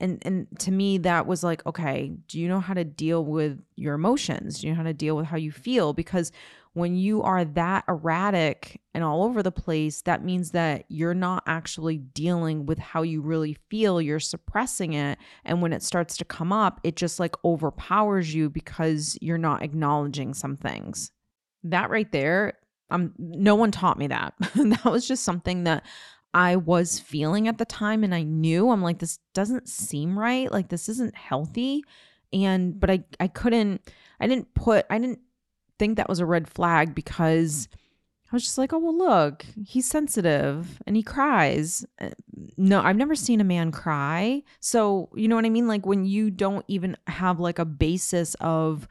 And 0.00 0.22
and 0.22 0.46
to 0.60 0.70
me 0.70 0.98
that 0.98 1.26
was 1.26 1.42
like, 1.42 1.64
okay, 1.66 2.12
do 2.28 2.38
you 2.38 2.48
know 2.48 2.60
how 2.60 2.74
to 2.74 2.84
deal 2.84 3.24
with 3.24 3.62
your 3.76 3.94
emotions? 3.94 4.60
Do 4.60 4.66
you 4.66 4.72
know 4.72 4.78
how 4.78 4.84
to 4.84 4.94
deal 4.94 5.16
with 5.16 5.26
how 5.26 5.36
you 5.36 5.52
feel? 5.52 5.92
Because 5.92 6.32
when 6.72 6.96
you 6.96 7.22
are 7.22 7.44
that 7.44 7.84
erratic 7.88 8.80
and 8.94 9.02
all 9.02 9.24
over 9.24 9.42
the 9.42 9.52
place, 9.52 10.02
that 10.02 10.24
means 10.24 10.52
that 10.52 10.84
you're 10.88 11.14
not 11.14 11.42
actually 11.46 11.98
dealing 11.98 12.66
with 12.66 12.78
how 12.78 13.02
you 13.02 13.20
really 13.20 13.56
feel. 13.68 14.00
You're 14.00 14.20
suppressing 14.20 14.92
it. 14.92 15.18
And 15.44 15.62
when 15.62 15.72
it 15.72 15.82
starts 15.82 16.16
to 16.18 16.24
come 16.24 16.52
up, 16.52 16.80
it 16.84 16.96
just 16.96 17.18
like 17.18 17.34
overpowers 17.44 18.34
you 18.34 18.50
because 18.50 19.18
you're 19.20 19.38
not 19.38 19.62
acknowledging 19.62 20.34
some 20.34 20.56
things. 20.56 21.10
That 21.64 21.90
right 21.90 22.10
there, 22.12 22.58
um, 22.90 23.12
no 23.18 23.54
one 23.54 23.70
taught 23.70 23.98
me 23.98 24.06
that. 24.08 24.34
that 24.54 24.84
was 24.84 25.06
just 25.06 25.24
something 25.24 25.64
that 25.64 25.84
I 26.34 26.56
was 26.56 27.00
feeling 27.00 27.48
at 27.48 27.58
the 27.58 27.64
time. 27.64 28.04
And 28.04 28.14
I 28.14 28.22
knew 28.22 28.70
I'm 28.70 28.82
like, 28.82 28.98
this 28.98 29.18
doesn't 29.34 29.68
seem 29.68 30.18
right. 30.18 30.50
Like, 30.50 30.68
this 30.68 30.88
isn't 30.88 31.16
healthy. 31.16 31.82
And, 32.32 32.78
but 32.78 32.90
I, 32.90 33.04
I 33.18 33.28
couldn't, 33.28 33.90
I 34.20 34.26
didn't 34.26 34.54
put, 34.54 34.86
I 34.90 34.98
didn't 34.98 35.20
think 35.78 35.96
that 35.96 36.08
was 36.08 36.20
a 36.20 36.26
red 36.26 36.48
flag 36.48 36.94
because 36.94 37.68
I 38.30 38.36
was 38.36 38.44
just 38.44 38.58
like, 38.58 38.74
oh, 38.74 38.78
well, 38.78 38.96
look, 38.96 39.46
he's 39.64 39.88
sensitive 39.88 40.82
and 40.86 40.96
he 40.96 41.02
cries. 41.02 41.86
Uh, 41.98 42.10
no, 42.58 42.82
I've 42.82 42.96
never 42.96 43.14
seen 43.14 43.40
a 43.40 43.44
man 43.44 43.72
cry. 43.72 44.42
So, 44.60 45.08
you 45.14 45.28
know 45.28 45.36
what 45.36 45.46
I 45.46 45.50
mean? 45.50 45.66
Like 45.66 45.86
when 45.86 46.04
you 46.04 46.30
don't 46.30 46.64
even 46.68 46.96
have 47.06 47.40
like 47.40 47.58
a 47.58 47.64
basis 47.64 48.34
of 48.34 48.86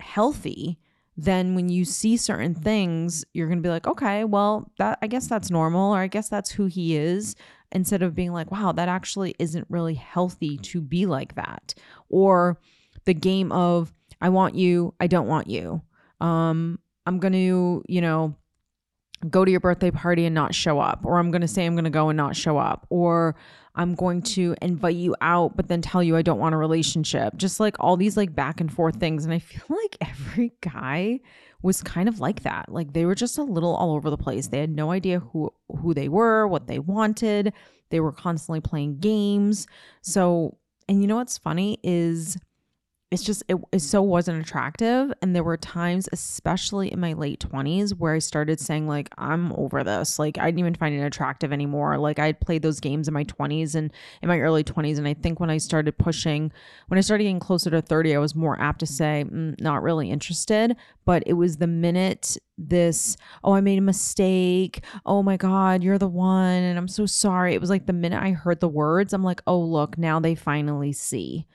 healthy, 0.00 0.80
then 1.16 1.54
when 1.54 1.68
you 1.68 1.84
see 1.84 2.16
certain 2.16 2.54
things, 2.54 3.24
you're 3.32 3.46
going 3.46 3.58
to 3.58 3.62
be 3.62 3.70
like, 3.70 3.86
okay, 3.86 4.24
well, 4.24 4.70
that 4.78 4.98
I 5.00 5.06
guess 5.06 5.28
that's 5.28 5.50
normal 5.50 5.94
or 5.94 5.98
I 5.98 6.08
guess 6.08 6.28
that's 6.28 6.50
who 6.50 6.66
he 6.66 6.96
is 6.96 7.36
instead 7.70 8.02
of 8.02 8.16
being 8.16 8.32
like, 8.32 8.50
wow, 8.50 8.72
that 8.72 8.88
actually 8.88 9.36
isn't 9.38 9.66
really 9.70 9.94
healthy 9.94 10.58
to 10.58 10.80
be 10.80 11.06
like 11.06 11.36
that. 11.36 11.72
Or 12.08 12.58
the 13.04 13.14
game 13.14 13.52
of 13.52 13.92
I 14.20 14.28
want 14.30 14.56
you, 14.56 14.92
I 14.98 15.06
don't 15.06 15.28
want 15.28 15.46
you 15.46 15.82
um, 16.20 16.78
I'm 17.06 17.18
going 17.18 17.32
to, 17.32 17.82
you 17.88 18.00
know, 18.00 18.34
go 19.30 19.44
to 19.44 19.50
your 19.50 19.60
birthday 19.60 19.90
party 19.90 20.26
and 20.26 20.34
not 20.34 20.54
show 20.54 20.78
up, 20.78 21.04
or 21.04 21.18
I'm 21.18 21.30
going 21.30 21.42
to 21.42 21.48
say 21.48 21.64
I'm 21.64 21.74
going 21.74 21.84
to 21.84 21.90
go 21.90 22.08
and 22.08 22.16
not 22.16 22.36
show 22.36 22.58
up, 22.58 22.86
or 22.90 23.36
I'm 23.74 23.94
going 23.94 24.22
to 24.22 24.54
invite 24.62 24.96
you 24.96 25.14
out, 25.20 25.56
but 25.56 25.68
then 25.68 25.82
tell 25.82 26.02
you 26.02 26.16
I 26.16 26.22
don't 26.22 26.38
want 26.38 26.54
a 26.54 26.58
relationship. 26.58 27.36
Just 27.36 27.60
like 27.60 27.76
all 27.78 27.96
these 27.96 28.16
like 28.16 28.34
back 28.34 28.60
and 28.60 28.72
forth 28.72 28.96
things. 28.96 29.24
And 29.24 29.32
I 29.32 29.38
feel 29.38 29.64
like 29.82 29.96
every 30.00 30.52
guy 30.60 31.20
was 31.62 31.82
kind 31.82 32.08
of 32.08 32.20
like 32.20 32.42
that. 32.42 32.70
Like 32.70 32.92
they 32.92 33.04
were 33.04 33.14
just 33.14 33.38
a 33.38 33.42
little 33.42 33.74
all 33.74 33.94
over 33.94 34.10
the 34.10 34.16
place. 34.16 34.48
They 34.48 34.60
had 34.60 34.70
no 34.70 34.90
idea 34.90 35.20
who 35.20 35.52
who 35.68 35.94
they 35.94 36.08
were, 36.08 36.46
what 36.46 36.66
they 36.66 36.78
wanted. 36.78 37.52
They 37.90 38.00
were 38.00 38.12
constantly 38.12 38.60
playing 38.60 38.98
games. 38.98 39.66
So, 40.00 40.56
and 40.88 41.00
you 41.00 41.06
know 41.06 41.16
what's 41.16 41.38
funny 41.38 41.78
is 41.82 42.36
it's 43.12 43.22
just 43.22 43.44
it, 43.48 43.56
it 43.70 43.78
so 43.80 44.02
wasn't 44.02 44.40
attractive. 44.40 45.12
And 45.22 45.34
there 45.34 45.44
were 45.44 45.56
times 45.56 46.08
especially 46.12 46.92
in 46.92 46.98
my 46.98 47.12
late 47.12 47.38
20s 47.38 47.90
where 47.96 48.14
i 48.14 48.18
started 48.18 48.58
saying 48.58 48.88
like 48.88 49.08
i'm 49.16 49.52
over 49.52 49.84
this. 49.84 50.18
Like 50.18 50.38
i 50.38 50.46
didn't 50.46 50.58
even 50.58 50.74
find 50.74 50.94
it 50.94 51.04
attractive 51.04 51.52
anymore. 51.52 51.98
Like 51.98 52.18
i 52.18 52.32
played 52.32 52.62
those 52.62 52.80
games 52.80 53.06
in 53.06 53.14
my 53.14 53.22
20s 53.24 53.76
and 53.76 53.92
in 54.22 54.28
my 54.28 54.40
early 54.40 54.64
20s 54.64 54.98
and 54.98 55.06
i 55.06 55.14
think 55.14 55.38
when 55.38 55.50
i 55.50 55.58
started 55.58 55.96
pushing 55.98 56.50
when 56.88 56.98
i 56.98 57.00
started 57.00 57.24
getting 57.24 57.38
closer 57.38 57.70
to 57.70 57.80
30 57.80 58.16
i 58.16 58.18
was 58.18 58.34
more 58.34 58.60
apt 58.60 58.80
to 58.80 58.86
say 58.86 59.24
mm, 59.26 59.58
not 59.60 59.82
really 59.82 60.10
interested. 60.10 60.76
But 61.04 61.22
it 61.24 61.34
was 61.34 61.58
the 61.58 61.68
minute 61.68 62.36
this 62.58 63.16
oh 63.44 63.52
i 63.52 63.60
made 63.60 63.78
a 63.78 63.82
mistake. 63.82 64.82
Oh 65.04 65.22
my 65.22 65.36
god 65.36 65.84
you're 65.84 65.98
the 65.98 66.08
one. 66.08 66.62
And 66.64 66.76
i'm 66.76 66.88
so 66.88 67.06
sorry. 67.06 67.54
It 67.54 67.60
was 67.60 67.70
like 67.70 67.86
the 67.86 67.92
minute 67.92 68.20
i 68.20 68.30
heard 68.32 68.58
the 68.58 68.68
words 68.68 69.12
i'm 69.12 69.22
like 69.22 69.42
oh 69.46 69.60
look 69.60 69.96
now 69.96 70.18
they 70.18 70.34
finally 70.34 70.92
see 70.92 71.46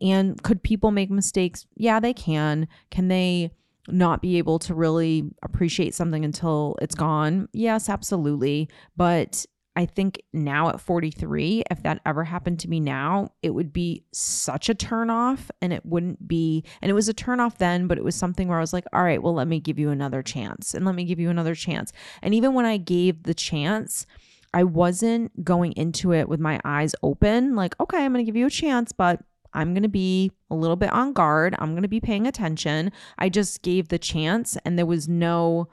and 0.00 0.42
could 0.42 0.62
people 0.62 0.90
make 0.90 1.10
mistakes? 1.10 1.66
Yeah, 1.76 2.00
they 2.00 2.12
can. 2.12 2.68
Can 2.90 3.08
they 3.08 3.52
not 3.88 4.22
be 4.22 4.38
able 4.38 4.58
to 4.60 4.74
really 4.74 5.30
appreciate 5.42 5.94
something 5.94 6.24
until 6.24 6.76
it's 6.80 6.94
gone? 6.94 7.48
Yes, 7.52 7.88
absolutely. 7.88 8.68
But 8.96 9.46
I 9.76 9.86
think 9.86 10.20
now 10.32 10.68
at 10.68 10.80
43, 10.80 11.64
if 11.70 11.82
that 11.84 12.00
ever 12.04 12.24
happened 12.24 12.58
to 12.60 12.68
me 12.68 12.80
now, 12.80 13.32
it 13.42 13.50
would 13.50 13.72
be 13.72 14.04
such 14.12 14.68
a 14.68 14.74
turnoff 14.74 15.48
and 15.62 15.72
it 15.72 15.86
wouldn't 15.86 16.26
be, 16.26 16.64
and 16.82 16.90
it 16.90 16.94
was 16.94 17.08
a 17.08 17.14
turnoff 17.14 17.58
then, 17.58 17.86
but 17.86 17.96
it 17.96 18.04
was 18.04 18.16
something 18.16 18.48
where 18.48 18.58
I 18.58 18.62
was 18.62 18.72
like, 18.72 18.84
all 18.92 19.04
right, 19.04 19.22
well, 19.22 19.34
let 19.34 19.48
me 19.48 19.60
give 19.60 19.78
you 19.78 19.90
another 19.90 20.22
chance 20.22 20.74
and 20.74 20.84
let 20.84 20.94
me 20.94 21.04
give 21.04 21.20
you 21.20 21.30
another 21.30 21.54
chance. 21.54 21.92
And 22.20 22.34
even 22.34 22.52
when 22.52 22.66
I 22.66 22.78
gave 22.78 23.22
the 23.22 23.34
chance, 23.34 24.06
I 24.52 24.64
wasn't 24.64 25.44
going 25.44 25.72
into 25.72 26.12
it 26.12 26.28
with 26.28 26.40
my 26.40 26.60
eyes 26.64 26.94
open, 27.02 27.54
like, 27.54 27.78
okay, 27.78 28.04
I'm 28.04 28.12
going 28.12 28.24
to 28.24 28.28
give 28.28 28.36
you 28.36 28.46
a 28.46 28.50
chance, 28.50 28.90
but 28.90 29.22
I'm 29.52 29.74
going 29.74 29.82
to 29.82 29.88
be 29.88 30.30
a 30.50 30.54
little 30.54 30.76
bit 30.76 30.92
on 30.92 31.12
guard. 31.12 31.54
I'm 31.58 31.70
going 31.72 31.82
to 31.82 31.88
be 31.88 32.00
paying 32.00 32.26
attention. 32.26 32.92
I 33.18 33.28
just 33.28 33.62
gave 33.62 33.88
the 33.88 33.98
chance 33.98 34.56
and 34.64 34.78
there 34.78 34.86
was 34.86 35.08
no 35.08 35.68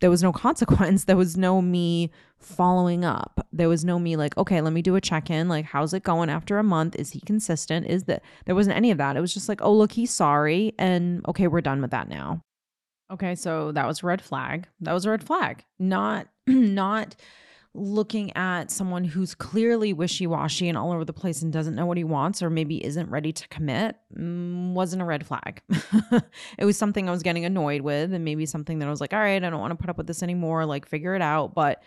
there 0.00 0.10
was 0.10 0.22
no 0.22 0.32
consequence. 0.32 1.04
There 1.10 1.16
was 1.16 1.36
no 1.36 1.60
me 1.60 2.10
following 2.38 3.04
up. 3.04 3.46
There 3.52 3.68
was 3.68 3.84
no 3.84 3.98
me 3.98 4.16
like, 4.16 4.36
okay, 4.38 4.60
let 4.60 4.72
me 4.72 4.80
do 4.80 4.96
a 4.96 5.00
check-in. 5.00 5.48
Like, 5.48 5.66
how's 5.66 5.92
it 5.92 6.02
going 6.02 6.30
after 6.30 6.58
a 6.58 6.62
month? 6.62 6.96
Is 6.96 7.10
he 7.10 7.20
consistent? 7.20 7.86
Is 7.86 8.04
that 8.04 8.22
there 8.46 8.54
wasn't 8.54 8.76
any 8.76 8.90
of 8.90 8.98
that. 8.98 9.16
It 9.16 9.20
was 9.20 9.34
just 9.34 9.48
like, 9.48 9.60
oh, 9.60 9.74
look, 9.74 9.92
he's 9.92 10.10
sorry. 10.10 10.74
And 10.78 11.24
okay, 11.28 11.48
we're 11.48 11.60
done 11.60 11.82
with 11.82 11.90
that 11.90 12.08
now. 12.08 12.42
Okay, 13.12 13.34
so 13.34 13.72
that 13.72 13.86
was 13.86 14.02
red 14.02 14.22
flag. 14.22 14.68
That 14.80 14.92
was 14.92 15.04
a 15.04 15.10
red 15.10 15.22
flag. 15.22 15.64
Not 15.78 16.28
not 16.46 17.16
looking 17.72 18.36
at 18.36 18.70
someone 18.70 19.04
who's 19.04 19.34
clearly 19.34 19.92
wishy-washy 19.92 20.68
and 20.68 20.76
all 20.76 20.90
over 20.92 21.04
the 21.04 21.12
place 21.12 21.40
and 21.40 21.52
doesn't 21.52 21.76
know 21.76 21.86
what 21.86 21.96
he 21.96 22.02
wants 22.02 22.42
or 22.42 22.50
maybe 22.50 22.84
isn't 22.84 23.08
ready 23.10 23.32
to 23.32 23.46
commit 23.48 23.96
mm, 24.16 24.72
wasn't 24.72 25.00
a 25.00 25.04
red 25.04 25.24
flag. 25.24 25.62
it 26.58 26.64
was 26.64 26.76
something 26.76 27.08
I 27.08 27.12
was 27.12 27.22
getting 27.22 27.44
annoyed 27.44 27.82
with 27.82 28.12
and 28.12 28.24
maybe 28.24 28.44
something 28.44 28.80
that 28.80 28.86
I 28.86 28.90
was 28.90 29.00
like, 29.00 29.12
"All 29.12 29.20
right, 29.20 29.42
I 29.42 29.50
don't 29.50 29.60
want 29.60 29.70
to 29.70 29.76
put 29.76 29.88
up 29.88 29.96
with 29.96 30.08
this 30.08 30.22
anymore, 30.22 30.66
like 30.66 30.86
figure 30.86 31.14
it 31.14 31.22
out." 31.22 31.54
But 31.54 31.82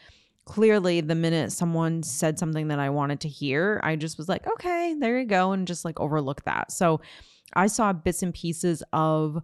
clearly 0.45 1.01
the 1.01 1.15
minute 1.15 1.51
someone 1.51 2.01
said 2.03 2.39
something 2.39 2.69
that 2.69 2.79
I 2.79 2.89
wanted 2.89 3.19
to 3.21 3.29
hear, 3.29 3.81
I 3.83 3.97
just 3.97 4.17
was 4.17 4.29
like, 4.29 4.47
"Okay, 4.47 4.95
there 4.97 5.19
you 5.19 5.25
go," 5.25 5.51
and 5.51 5.67
just 5.67 5.83
like 5.83 5.99
overlook 5.99 6.43
that. 6.45 6.71
So 6.71 7.01
I 7.53 7.67
saw 7.67 7.91
bits 7.91 8.23
and 8.23 8.33
pieces 8.33 8.83
of 8.93 9.41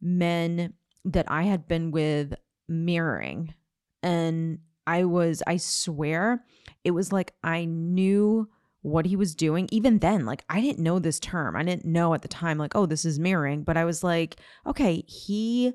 men 0.00 0.74
that 1.04 1.26
I 1.28 1.42
had 1.42 1.66
been 1.66 1.90
with 1.90 2.34
mirroring 2.68 3.54
and 4.02 4.60
I 4.90 5.04
was, 5.04 5.40
I 5.46 5.56
swear, 5.56 6.44
it 6.82 6.90
was 6.90 7.12
like 7.12 7.32
I 7.44 7.64
knew 7.64 8.48
what 8.82 9.06
he 9.06 9.14
was 9.14 9.36
doing. 9.36 9.68
Even 9.70 10.00
then, 10.00 10.26
like 10.26 10.42
I 10.48 10.60
didn't 10.60 10.82
know 10.82 10.98
this 10.98 11.20
term. 11.20 11.54
I 11.54 11.62
didn't 11.62 11.84
know 11.84 12.12
at 12.12 12.22
the 12.22 12.28
time, 12.28 12.58
like, 12.58 12.74
oh, 12.74 12.86
this 12.86 13.04
is 13.04 13.20
mirroring. 13.20 13.62
But 13.62 13.76
I 13.76 13.84
was 13.84 14.02
like, 14.02 14.40
okay, 14.66 15.04
he 15.06 15.74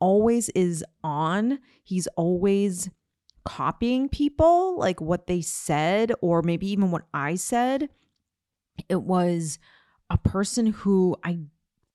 always 0.00 0.48
is 0.50 0.82
on. 1.02 1.58
He's 1.82 2.06
always 2.16 2.88
copying 3.44 4.08
people, 4.08 4.78
like 4.78 5.02
what 5.02 5.26
they 5.26 5.42
said, 5.42 6.10
or 6.22 6.40
maybe 6.40 6.66
even 6.72 6.90
what 6.90 7.04
I 7.12 7.34
said. 7.34 7.90
It 8.88 9.02
was 9.02 9.58
a 10.08 10.16
person 10.16 10.68
who 10.68 11.14
I 11.22 11.40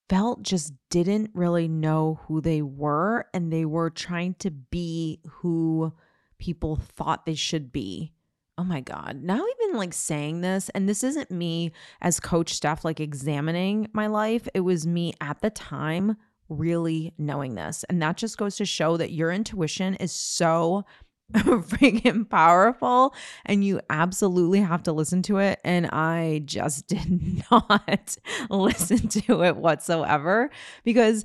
felt 0.09 0.43
just 0.43 0.73
didn't 0.91 1.31
really 1.33 1.67
know 1.67 2.19
who 2.27 2.39
they 2.39 2.61
were 2.61 3.25
and 3.33 3.51
they 3.51 3.65
were 3.65 3.89
trying 3.89 4.35
to 4.35 4.51
be 4.51 5.21
who 5.27 5.93
people 6.39 6.77
thought 6.77 7.25
they 7.25 7.35
should 7.35 7.71
be. 7.71 8.13
Oh 8.57 8.63
my 8.63 8.81
God. 8.81 9.19
Now, 9.21 9.41
even 9.61 9.77
like 9.77 9.93
saying 9.93 10.41
this, 10.41 10.69
and 10.69 10.89
this 10.89 11.03
isn't 11.03 11.31
me 11.31 11.71
as 12.01 12.19
coach 12.19 12.53
Steph 12.53 12.83
like 12.83 12.99
examining 12.99 13.87
my 13.93 14.07
life, 14.07 14.49
it 14.53 14.61
was 14.61 14.85
me 14.85 15.13
at 15.21 15.41
the 15.41 15.49
time 15.49 16.17
really 16.49 17.13
knowing 17.17 17.55
this. 17.55 17.85
And 17.89 18.01
that 18.01 18.17
just 18.17 18.37
goes 18.37 18.57
to 18.57 18.65
show 18.65 18.97
that 18.97 19.11
your 19.11 19.31
intuition 19.31 19.95
is 19.95 20.11
so 20.11 20.83
freaking 21.33 22.27
powerful 22.27 23.13
and 23.45 23.63
you 23.63 23.79
absolutely 23.89 24.59
have 24.59 24.83
to 24.83 24.91
listen 24.91 25.21
to 25.23 25.37
it. 25.37 25.59
And 25.63 25.87
I 25.87 26.41
just 26.45 26.87
did 26.87 27.43
not 27.51 28.17
listen 28.49 29.07
to 29.07 29.43
it 29.43 29.55
whatsoever 29.55 30.49
because 30.83 31.23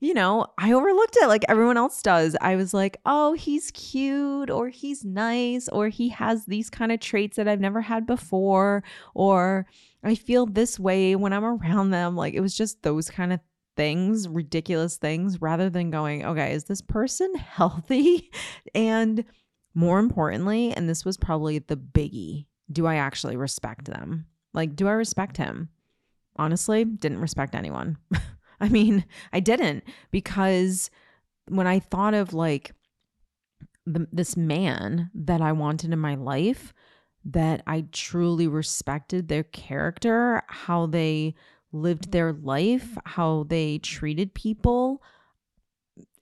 you 0.00 0.12
know, 0.12 0.46
I 0.58 0.72
overlooked 0.72 1.16
it 1.20 1.26
like 1.26 1.44
everyone 1.48 1.78
else 1.78 2.02
does. 2.02 2.36
I 2.40 2.56
was 2.56 2.74
like, 2.74 2.98
oh, 3.06 3.32
he's 3.32 3.70
cute, 3.70 4.50
or 4.50 4.68
he's 4.68 5.04
nice, 5.04 5.68
or 5.68 5.88
he 5.88 6.10
has 6.10 6.44
these 6.44 6.68
kind 6.68 6.92
of 6.92 7.00
traits 7.00 7.36
that 7.36 7.48
I've 7.48 7.60
never 7.60 7.80
had 7.80 8.06
before, 8.06 8.84
or 9.14 9.66
I 10.04 10.14
feel 10.14 10.46
this 10.46 10.78
way 10.78 11.16
when 11.16 11.32
I'm 11.32 11.44
around 11.44 11.90
them. 11.90 12.14
Like 12.14 12.34
it 12.34 12.40
was 12.40 12.56
just 12.56 12.82
those 12.82 13.08
kind 13.08 13.32
of 13.32 13.40
things, 13.76 14.28
ridiculous 14.28 14.96
things, 14.98 15.40
rather 15.40 15.70
than 15.70 15.90
going, 15.90 16.24
okay, 16.24 16.52
is 16.52 16.64
this 16.64 16.82
person 16.82 17.34
healthy? 17.36 18.30
And 18.74 19.24
more 19.74 19.98
importantly, 19.98 20.72
and 20.72 20.88
this 20.88 21.04
was 21.04 21.16
probably 21.16 21.58
the 21.58 21.76
biggie, 21.76 22.46
do 22.70 22.86
I 22.86 22.96
actually 22.96 23.36
respect 23.36 23.86
them? 23.86 24.26
Like, 24.52 24.76
do 24.76 24.88
I 24.88 24.92
respect 24.92 25.36
him? 25.36 25.70
Honestly, 26.36 26.84
didn't 26.84 27.20
respect 27.20 27.54
anyone. 27.54 27.96
I 28.60 28.68
mean, 28.68 29.04
I 29.32 29.40
didn't 29.40 29.84
because 30.10 30.90
when 31.48 31.66
I 31.66 31.78
thought 31.78 32.14
of 32.14 32.34
like 32.34 32.72
the, 33.86 34.06
this 34.12 34.36
man 34.36 35.10
that 35.14 35.40
I 35.40 35.52
wanted 35.52 35.92
in 35.92 35.98
my 35.98 36.14
life, 36.14 36.72
that 37.24 37.62
I 37.66 37.86
truly 37.92 38.46
respected 38.46 39.28
their 39.28 39.42
character, 39.42 40.42
how 40.48 40.86
they 40.86 41.34
lived 41.72 42.12
their 42.12 42.32
life, 42.32 42.96
how 43.04 43.46
they 43.48 43.78
treated 43.78 44.34
people, 44.34 45.02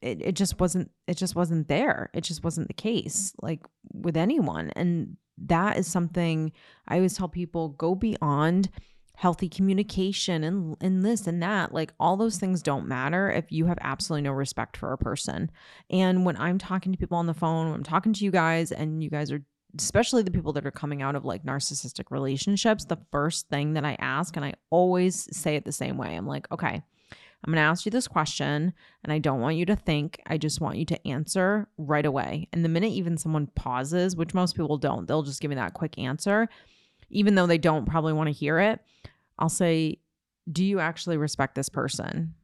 it, 0.01 0.21
it 0.21 0.33
just 0.33 0.61
wasn't 0.61 0.91
it 1.07 1.17
just 1.17 1.35
wasn't 1.35 1.69
there. 1.69 2.11
It 2.15 2.23
just 2.23 2.45
wasn't 2.45 2.69
the 2.69 2.75
case 2.75 3.35
like 3.41 3.61
with 3.93 4.17
anyone. 4.17 4.71
And 4.77 5.17
that 5.39 5.79
is 5.79 5.87
something 5.87 6.53
I 6.87 6.97
always 6.97 7.17
tell 7.17 7.29
people 7.29 7.71
go 7.71 7.95
beyond 7.95 8.71
healthy 9.17 9.49
communication 9.49 10.43
and 10.43 10.77
and 10.81 11.05
this 11.05 11.27
and 11.27 11.43
that 11.43 11.73
like 11.73 11.93
all 12.01 12.17
those 12.17 12.37
things 12.37 12.63
don't 12.63 12.89
matter 12.89 13.31
if 13.31 13.53
you 13.53 13.67
have 13.67 13.79
absolutely 13.81 14.23
no 14.23 14.33
respect 14.33 14.77
for 14.77 14.93
a 14.93 14.99
person. 14.99 15.51
And 15.89 16.25
when 16.25 16.37
i'm 16.37 16.59
talking 16.59 16.93
to 16.93 16.99
people 16.99 17.19
on 17.19 17.27
the 17.27 17.35
phone 17.35 17.73
i'm 17.73 17.85
talking 17.85 18.13
to 18.13 18.25
you 18.25 18.31
guys 18.31 18.73
and 18.73 19.03
you 19.03 19.11
guys 19.11 19.31
are 19.31 19.43
especially 19.79 20.23
the 20.23 20.31
people 20.31 20.53
that 20.53 20.67
are 20.67 20.71
coming 20.71 21.03
out 21.03 21.17
of 21.17 21.25
like 21.25 21.45
narcissistic 21.45 22.11
relationships 22.11 22.85
the 22.85 22.99
first 23.11 23.49
thing 23.49 23.75
that 23.75 23.85
i 23.85 23.97
ask 23.99 24.37
and 24.37 24.45
i 24.45 24.53
always 24.71 25.29
say 25.37 25.57
it 25.57 25.65
the 25.65 25.73
same 25.73 25.97
way. 25.97 26.15
I'm 26.15 26.27
like 26.27 26.51
okay 26.51 26.83
i'm 27.47 27.53
going 27.53 27.57
to 27.57 27.61
ask 27.69 27.85
you 27.85 27.91
this 27.91 28.09
question 28.09 28.73
and 29.05 29.13
i 29.13 29.19
don't 29.19 29.41
want 29.41 29.57
you 29.57 29.67
to 29.67 29.77
think. 29.77 30.21
I 30.27 30.39
just 30.39 30.61
want 30.61 30.79
you 30.79 30.87
to 30.87 31.07
answer 31.07 31.69
right 31.77 32.07
away. 32.07 32.49
And 32.53 32.65
the 32.65 32.69
minute 32.69 32.93
even 32.93 33.17
someone 33.17 33.47
pauses 33.55 34.17
which 34.17 34.35
most 34.35 34.57
people 34.57 34.77
don't 34.77 35.07
they'll 35.07 35.23
just 35.23 35.41
give 35.41 35.51
me 35.51 35.57
that 35.57 35.75
quick 35.75 35.99
answer 35.99 36.49
even 37.11 37.35
though 37.35 37.47
they 37.47 37.59
don't 37.59 37.87
probably 37.87 38.13
want 38.13 38.29
to 38.29 38.33
hear 38.33 38.59
it, 38.59 38.81
I'll 39.39 39.49
say, 39.49 39.99
"Do 40.51 40.65
you 40.65 40.81
actually 40.81 41.17
respect 41.17 41.55
this 41.55 41.69
person?" 41.69 42.35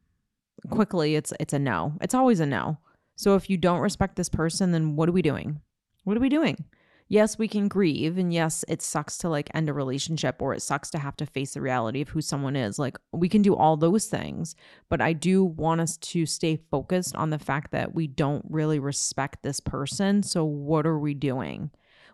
Quickly, 0.69 1.15
it's 1.15 1.33
it's 1.39 1.53
a 1.53 1.59
no. 1.59 1.93
It's 2.01 2.13
always 2.13 2.39
a 2.39 2.45
no. 2.45 2.77
So 3.15 3.35
if 3.35 3.49
you 3.49 3.57
don't 3.57 3.81
respect 3.81 4.15
this 4.15 4.29
person, 4.29 4.71
then 4.71 4.95
what 4.95 5.09
are 5.09 5.13
we 5.13 5.21
doing? 5.21 5.61
What 6.03 6.17
are 6.17 6.21
we 6.21 6.29
doing? 6.29 6.65
Yes, 7.11 7.37
we 7.37 7.49
can 7.49 7.67
grieve 7.67 8.17
and 8.17 8.33
yes, 8.33 8.63
it 8.69 8.81
sucks 8.81 9.17
to 9.17 9.27
like 9.27 9.51
end 9.53 9.67
a 9.67 9.73
relationship 9.73 10.41
or 10.41 10.53
it 10.53 10.61
sucks 10.61 10.89
to 10.91 10.97
have 10.97 11.17
to 11.17 11.25
face 11.25 11.55
the 11.55 11.61
reality 11.61 11.99
of 11.99 12.07
who 12.07 12.21
someone 12.21 12.55
is. 12.55 12.79
Like 12.79 12.97
we 13.11 13.27
can 13.27 13.41
do 13.41 13.53
all 13.53 13.75
those 13.75 14.05
things, 14.05 14.55
but 14.87 15.01
I 15.01 15.11
do 15.11 15.43
want 15.43 15.81
us 15.81 15.97
to 15.97 16.25
stay 16.25 16.61
focused 16.71 17.13
on 17.17 17.29
the 17.29 17.37
fact 17.37 17.71
that 17.71 17.93
we 17.93 18.07
don't 18.07 18.45
really 18.49 18.79
respect 18.79 19.43
this 19.43 19.59
person. 19.59 20.23
So 20.23 20.45
what 20.45 20.87
are 20.87 20.97
we 20.97 21.13
doing? 21.13 21.71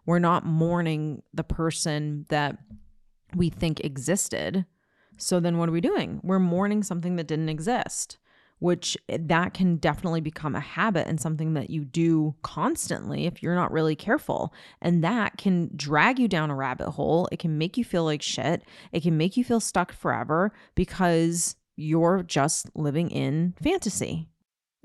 We're 0.08 0.20
not 0.20 0.46
mourning 0.46 1.22
the 1.34 1.44
person 1.44 2.26
that 2.30 2.58
we 3.36 3.50
think 3.50 3.82
existed. 3.82 4.66
So 5.18 5.40
then 5.40 5.58
what 5.58 5.70
are 5.70 5.74
we 5.74 5.82
doing? 5.82 6.22
We're 6.24 6.40
mourning 6.40 6.82
something 6.82 7.18
that 7.18 7.28
didn't 7.28 7.50
exist, 7.50 8.18
which 8.60 8.98
eh, 9.10 9.18
that 9.22 9.54
can 9.54 9.76
definitely 9.76 10.22
become 10.22 10.56
a 10.56 10.62
habit 10.62 11.08
and 11.08 11.20
something 11.20 11.56
that 11.56 11.70
you 11.70 11.84
do 11.84 12.36
constantly 12.42 13.26
if 13.26 13.44
you're 13.44 13.54
not 13.54 13.72
really 13.72 13.98
careful. 13.98 14.54
And 14.82 15.04
that 15.04 15.38
can 15.38 15.72
drag 15.76 16.20
you 16.20 16.30
down 16.30 16.52
a 16.52 16.56
rabbit 16.56 16.92
hole. 16.92 17.28
It 17.32 17.40
can 17.40 17.58
make 17.58 17.78
you 17.78 17.84
feel 17.84 18.06
like 18.06 18.22
shit. 18.22 18.64
It 18.94 19.04
can 19.04 19.18
make 19.18 19.36
you 19.36 19.44
feel 19.44 19.60
stuck 19.60 19.92
forever 19.92 20.54
because 20.74 21.58
you're 21.76 22.24
just 22.24 22.70
living 22.76 23.12
in 23.12 23.56
fantasy. 23.62 24.30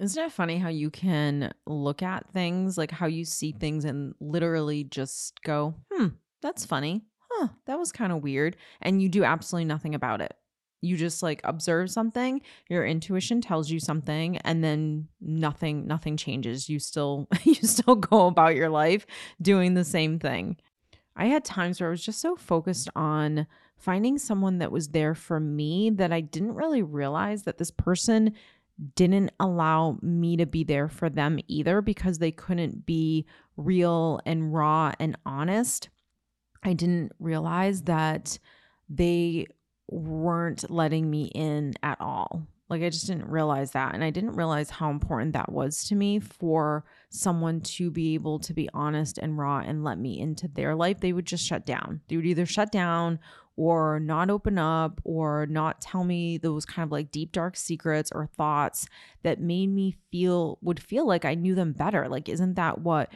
Isn't 0.02 0.24
it 0.24 0.32
funny 0.32 0.58
how 0.58 0.68
you 0.68 0.90
can 0.90 1.52
look 1.64 2.02
at 2.02 2.28
things, 2.32 2.76
like 2.76 2.90
how 2.90 3.06
you 3.06 3.24
see 3.24 3.52
things 3.52 3.84
and 3.84 4.16
literally 4.18 4.82
just 4.82 5.40
go, 5.42 5.76
hmm, 5.92 6.08
that's 6.42 6.66
funny. 6.66 7.04
Huh, 7.30 7.48
that 7.66 7.78
was 7.78 7.92
kind 7.92 8.12
of 8.12 8.20
weird. 8.20 8.56
And 8.80 9.00
you 9.00 9.08
do 9.08 9.22
absolutely 9.22 9.66
nothing 9.66 9.94
about 9.94 10.20
it. 10.20 10.34
You 10.80 10.96
just 10.96 11.22
like 11.22 11.40
observe 11.44 11.88
something, 11.88 12.40
your 12.68 12.84
intuition 12.84 13.40
tells 13.40 13.70
you 13.70 13.78
something, 13.78 14.38
and 14.38 14.64
then 14.64 15.06
nothing, 15.20 15.86
nothing 15.86 16.16
changes. 16.16 16.68
You 16.68 16.80
still, 16.80 17.28
you 17.44 17.54
still 17.54 17.94
go 17.94 18.26
about 18.26 18.56
your 18.56 18.70
life 18.70 19.06
doing 19.40 19.74
the 19.74 19.84
same 19.84 20.18
thing. 20.18 20.56
I 21.14 21.26
had 21.26 21.44
times 21.44 21.80
where 21.80 21.90
I 21.90 21.92
was 21.92 22.04
just 22.04 22.20
so 22.20 22.34
focused 22.34 22.88
on 22.96 23.46
finding 23.76 24.18
someone 24.18 24.58
that 24.58 24.72
was 24.72 24.88
there 24.88 25.14
for 25.14 25.38
me 25.38 25.90
that 25.90 26.12
I 26.12 26.22
didn't 26.22 26.54
really 26.54 26.82
realize 26.82 27.44
that 27.44 27.58
this 27.58 27.70
person 27.70 28.32
didn't 28.94 29.30
allow 29.38 29.98
me 30.02 30.36
to 30.36 30.46
be 30.46 30.64
there 30.64 30.88
for 30.88 31.08
them 31.08 31.38
either 31.48 31.80
because 31.80 32.18
they 32.18 32.32
couldn't 32.32 32.86
be 32.86 33.26
real 33.56 34.20
and 34.26 34.52
raw 34.52 34.92
and 34.98 35.16
honest. 35.24 35.88
I 36.62 36.72
didn't 36.72 37.12
realize 37.18 37.82
that 37.82 38.38
they 38.88 39.46
weren't 39.88 40.70
letting 40.70 41.10
me 41.10 41.24
in 41.34 41.74
at 41.82 42.00
all. 42.00 42.46
Like 42.68 42.82
I 42.82 42.88
just 42.88 43.06
didn't 43.06 43.28
realize 43.28 43.72
that. 43.72 43.94
And 43.94 44.02
I 44.02 44.10
didn't 44.10 44.32
realize 44.32 44.70
how 44.70 44.90
important 44.90 45.34
that 45.34 45.52
was 45.52 45.84
to 45.84 45.94
me 45.94 46.18
for 46.18 46.84
someone 47.10 47.60
to 47.60 47.90
be 47.90 48.14
able 48.14 48.38
to 48.40 48.54
be 48.54 48.68
honest 48.72 49.18
and 49.18 49.36
raw 49.36 49.58
and 49.58 49.84
let 49.84 49.98
me 49.98 50.18
into 50.18 50.48
their 50.48 50.74
life. 50.74 51.00
They 51.00 51.12
would 51.12 51.26
just 51.26 51.46
shut 51.46 51.66
down. 51.66 52.00
They 52.08 52.16
would 52.16 52.24
either 52.24 52.46
shut 52.46 52.72
down 52.72 53.18
or 53.56 54.00
not 54.00 54.30
open 54.30 54.58
up 54.58 55.00
or 55.04 55.46
not 55.46 55.80
tell 55.80 56.04
me 56.04 56.38
those 56.38 56.64
kind 56.64 56.86
of 56.86 56.92
like 56.92 57.10
deep 57.10 57.32
dark 57.32 57.56
secrets 57.56 58.10
or 58.12 58.26
thoughts 58.26 58.86
that 59.22 59.40
made 59.40 59.68
me 59.68 59.96
feel 60.10 60.58
would 60.62 60.80
feel 60.80 61.06
like 61.06 61.24
I 61.24 61.34
knew 61.34 61.54
them 61.54 61.72
better. 61.72 62.08
Like 62.08 62.28
isn't 62.28 62.54
that 62.54 62.80
what 62.80 63.12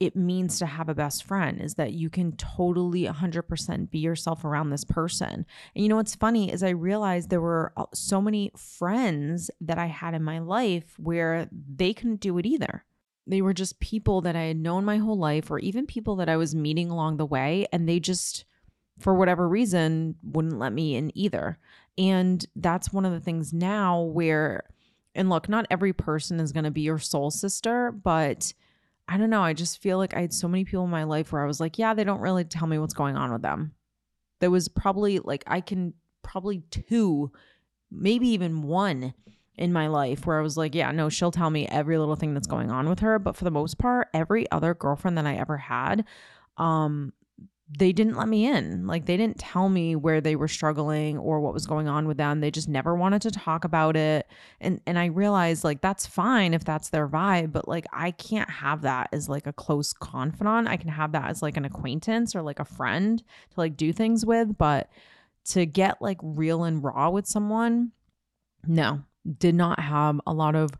it 0.00 0.16
means 0.16 0.58
to 0.58 0.66
have 0.66 0.88
a 0.88 0.94
best 0.94 1.24
friend 1.24 1.60
is 1.60 1.74
that 1.74 1.92
you 1.92 2.10
can 2.10 2.32
totally 2.32 3.04
100% 3.04 3.90
be 3.90 3.98
yourself 3.98 4.44
around 4.44 4.70
this 4.70 4.84
person. 4.84 5.46
And 5.74 5.82
you 5.82 5.88
know 5.88 5.96
what's 5.96 6.14
funny 6.14 6.52
is 6.52 6.62
I 6.62 6.70
realized 6.70 7.30
there 7.30 7.40
were 7.40 7.72
uh, 7.76 7.86
so 7.94 8.20
many 8.20 8.52
friends 8.56 9.50
that 9.60 9.78
I 9.78 9.86
had 9.86 10.14
in 10.14 10.22
my 10.22 10.38
life 10.38 10.94
where 10.98 11.48
they 11.52 11.92
couldn't 11.92 12.20
do 12.20 12.38
it 12.38 12.46
either. 12.46 12.84
They 13.26 13.42
were 13.42 13.54
just 13.54 13.80
people 13.80 14.20
that 14.22 14.36
I 14.36 14.42
had 14.42 14.58
known 14.58 14.84
my 14.84 14.98
whole 14.98 15.18
life 15.18 15.50
or 15.50 15.58
even 15.58 15.86
people 15.86 16.16
that 16.16 16.28
I 16.28 16.36
was 16.36 16.54
meeting 16.54 16.90
along 16.90 17.16
the 17.16 17.26
way 17.26 17.66
and 17.72 17.88
they 17.88 17.98
just 17.98 18.44
for 18.98 19.14
whatever 19.14 19.48
reason 19.48 20.16
wouldn't 20.22 20.58
let 20.58 20.72
me 20.72 20.96
in 20.96 21.16
either. 21.16 21.58
And 21.98 22.44
that's 22.56 22.92
one 22.92 23.04
of 23.04 23.12
the 23.12 23.20
things 23.20 23.52
now 23.52 24.00
where 24.00 24.64
and 25.16 25.30
look, 25.30 25.48
not 25.48 25.66
every 25.70 25.92
person 25.92 26.38
is 26.38 26.52
going 26.52 26.64
to 26.64 26.70
be 26.70 26.82
your 26.82 26.98
soul 26.98 27.30
sister, 27.30 27.90
but 27.90 28.52
I 29.08 29.16
don't 29.16 29.30
know, 29.30 29.42
I 29.42 29.54
just 29.54 29.80
feel 29.80 29.98
like 29.98 30.14
I 30.14 30.20
had 30.20 30.34
so 30.34 30.46
many 30.46 30.64
people 30.64 30.84
in 30.84 30.90
my 30.90 31.04
life 31.04 31.32
where 31.32 31.42
I 31.42 31.46
was 31.46 31.58
like, 31.58 31.78
yeah, 31.78 31.94
they 31.94 32.04
don't 32.04 32.20
really 32.20 32.44
tell 32.44 32.66
me 32.66 32.78
what's 32.78 32.94
going 32.94 33.16
on 33.16 33.32
with 33.32 33.42
them. 33.42 33.72
There 34.40 34.50
was 34.50 34.68
probably 34.68 35.18
like 35.18 35.42
I 35.46 35.60
can 35.60 35.94
probably 36.22 36.62
two, 36.70 37.32
maybe 37.90 38.28
even 38.28 38.62
one 38.62 39.14
in 39.56 39.72
my 39.72 39.86
life 39.86 40.26
where 40.26 40.38
I 40.38 40.42
was 40.42 40.58
like, 40.58 40.74
yeah, 40.74 40.90
no, 40.90 41.08
she'll 41.08 41.30
tell 41.30 41.48
me 41.48 41.66
every 41.68 41.96
little 41.96 42.16
thing 42.16 42.34
that's 42.34 42.46
going 42.46 42.70
on 42.70 42.88
with 42.88 43.00
her, 43.00 43.18
but 43.18 43.36
for 43.36 43.44
the 43.44 43.50
most 43.50 43.78
part, 43.78 44.08
every 44.12 44.50
other 44.50 44.74
girlfriend 44.74 45.16
that 45.16 45.26
I 45.26 45.36
ever 45.36 45.56
had 45.56 46.04
um 46.58 47.12
they 47.68 47.92
didn't 47.92 48.16
let 48.16 48.28
me 48.28 48.46
in. 48.46 48.86
Like 48.86 49.06
they 49.06 49.16
didn't 49.16 49.38
tell 49.38 49.68
me 49.68 49.96
where 49.96 50.20
they 50.20 50.36
were 50.36 50.46
struggling 50.46 51.18
or 51.18 51.40
what 51.40 51.52
was 51.52 51.66
going 51.66 51.88
on 51.88 52.06
with 52.06 52.16
them. 52.16 52.40
They 52.40 52.52
just 52.52 52.68
never 52.68 52.94
wanted 52.94 53.22
to 53.22 53.32
talk 53.32 53.64
about 53.64 53.96
it. 53.96 54.28
And 54.60 54.80
and 54.86 54.98
I 54.98 55.06
realized 55.06 55.64
like 55.64 55.80
that's 55.80 56.06
fine 56.06 56.54
if 56.54 56.64
that's 56.64 56.90
their 56.90 57.08
vibe, 57.08 57.52
but 57.52 57.66
like 57.66 57.86
I 57.92 58.12
can't 58.12 58.48
have 58.48 58.82
that 58.82 59.08
as 59.12 59.28
like 59.28 59.48
a 59.48 59.52
close 59.52 59.92
confidant. 59.92 60.68
I 60.68 60.76
can 60.76 60.90
have 60.90 61.12
that 61.12 61.28
as 61.28 61.42
like 61.42 61.56
an 61.56 61.64
acquaintance 61.64 62.36
or 62.36 62.42
like 62.42 62.60
a 62.60 62.64
friend 62.64 63.18
to 63.18 63.60
like 63.60 63.76
do 63.76 63.92
things 63.92 64.24
with, 64.24 64.56
but 64.56 64.88
to 65.46 65.66
get 65.66 66.00
like 66.00 66.18
real 66.22 66.62
and 66.62 66.82
raw 66.84 67.10
with 67.10 67.26
someone, 67.26 67.92
no. 68.66 69.02
Did 69.38 69.56
not 69.56 69.80
have 69.80 70.20
a 70.24 70.32
lot 70.32 70.54
of 70.54 70.70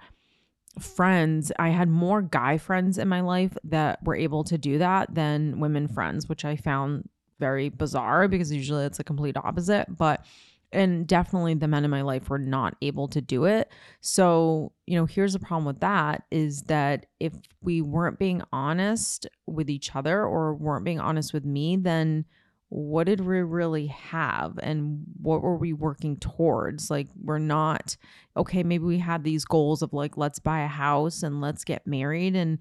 friends, 0.78 1.52
I 1.58 1.70
had 1.70 1.88
more 1.88 2.22
guy 2.22 2.58
friends 2.58 2.98
in 2.98 3.08
my 3.08 3.20
life 3.20 3.56
that 3.64 4.02
were 4.02 4.16
able 4.16 4.44
to 4.44 4.58
do 4.58 4.78
that 4.78 5.14
than 5.14 5.60
women 5.60 5.88
friends, 5.88 6.28
which 6.28 6.44
I 6.44 6.56
found 6.56 7.08
very 7.38 7.68
bizarre 7.68 8.28
because 8.28 8.52
usually 8.52 8.84
it's 8.84 9.00
a 9.00 9.04
complete 9.04 9.36
opposite. 9.36 9.86
But 9.96 10.24
and 10.72 11.06
definitely 11.06 11.54
the 11.54 11.68
men 11.68 11.84
in 11.84 11.90
my 11.90 12.02
life 12.02 12.28
were 12.28 12.38
not 12.38 12.76
able 12.82 13.08
to 13.08 13.20
do 13.20 13.44
it. 13.44 13.70
So, 14.00 14.72
you 14.86 14.96
know, 14.96 15.06
here's 15.06 15.32
the 15.32 15.38
problem 15.38 15.64
with 15.64 15.80
that 15.80 16.24
is 16.30 16.62
that 16.62 17.06
if 17.20 17.32
we 17.62 17.80
weren't 17.80 18.18
being 18.18 18.42
honest 18.52 19.26
with 19.46 19.70
each 19.70 19.94
other 19.94 20.24
or 20.24 20.54
weren't 20.54 20.84
being 20.84 21.00
honest 21.00 21.32
with 21.32 21.44
me, 21.44 21.76
then 21.76 22.24
what 22.68 23.04
did 23.04 23.20
we 23.20 23.40
really 23.40 23.86
have 23.86 24.58
and 24.60 25.04
what 25.20 25.42
were 25.42 25.56
we 25.56 25.72
working 25.72 26.16
towards? 26.16 26.90
Like 26.90 27.08
we're 27.22 27.38
not 27.38 27.96
okay 28.36 28.62
maybe 28.62 28.84
we 28.84 28.98
had 28.98 29.24
these 29.24 29.44
goals 29.44 29.82
of 29.82 29.92
like 29.92 30.16
let's 30.16 30.38
buy 30.38 30.60
a 30.60 30.68
house 30.68 31.22
and 31.22 31.40
let's 31.40 31.64
get 31.64 31.86
married 31.86 32.34
and 32.36 32.58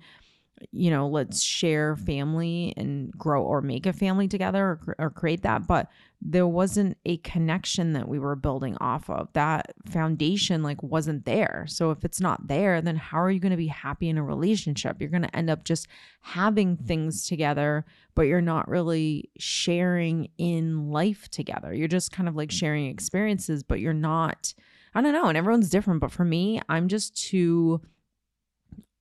you 0.71 0.89
know, 0.89 1.07
let's 1.07 1.41
share 1.41 1.95
family 1.95 2.73
and 2.77 3.11
grow 3.11 3.43
or 3.43 3.61
make 3.61 3.85
a 3.85 3.93
family 3.93 4.27
together 4.27 4.79
or, 4.87 4.95
or, 4.97 5.09
create 5.09 5.41
that. 5.41 5.67
But 5.67 5.89
there 6.21 6.47
wasn't 6.47 6.97
a 7.05 7.17
connection 7.17 7.93
that 7.93 8.07
we 8.07 8.19
were 8.19 8.35
building 8.35 8.77
off 8.79 9.09
of. 9.09 9.27
That 9.33 9.73
foundation, 9.85 10.63
like, 10.63 10.81
wasn't 10.81 11.25
there. 11.25 11.65
So 11.67 11.91
if 11.91 12.05
it's 12.05 12.21
not 12.21 12.47
there, 12.47 12.81
then 12.81 12.95
how 12.95 13.19
are 13.19 13.29
you 13.29 13.39
going 13.39 13.51
to 13.51 13.57
be 13.57 13.67
happy 13.67 14.07
in 14.07 14.17
a 14.17 14.23
relationship? 14.23 14.97
You're 14.99 15.09
going 15.09 15.23
to 15.23 15.35
end 15.35 15.49
up 15.49 15.65
just 15.65 15.87
having 16.21 16.77
things 16.77 17.27
together, 17.27 17.85
but 18.15 18.23
you're 18.23 18.41
not 18.41 18.69
really 18.69 19.29
sharing 19.37 20.29
in 20.37 20.89
life 20.89 21.29
together. 21.29 21.73
You're 21.73 21.87
just 21.89 22.11
kind 22.11 22.29
of 22.29 22.35
like 22.35 22.49
mm. 22.49 22.57
sharing 22.59 22.87
experiences, 22.87 23.61
but 23.61 23.81
you're 23.81 23.93
not, 23.93 24.53
I 24.93 25.01
don't 25.01 25.13
know. 25.13 25.27
And 25.27 25.37
everyone's 25.37 25.69
different. 25.69 25.99
But 25.99 26.11
for 26.11 26.25
me, 26.25 26.61
I'm 26.69 26.87
just 26.87 27.21
too 27.21 27.81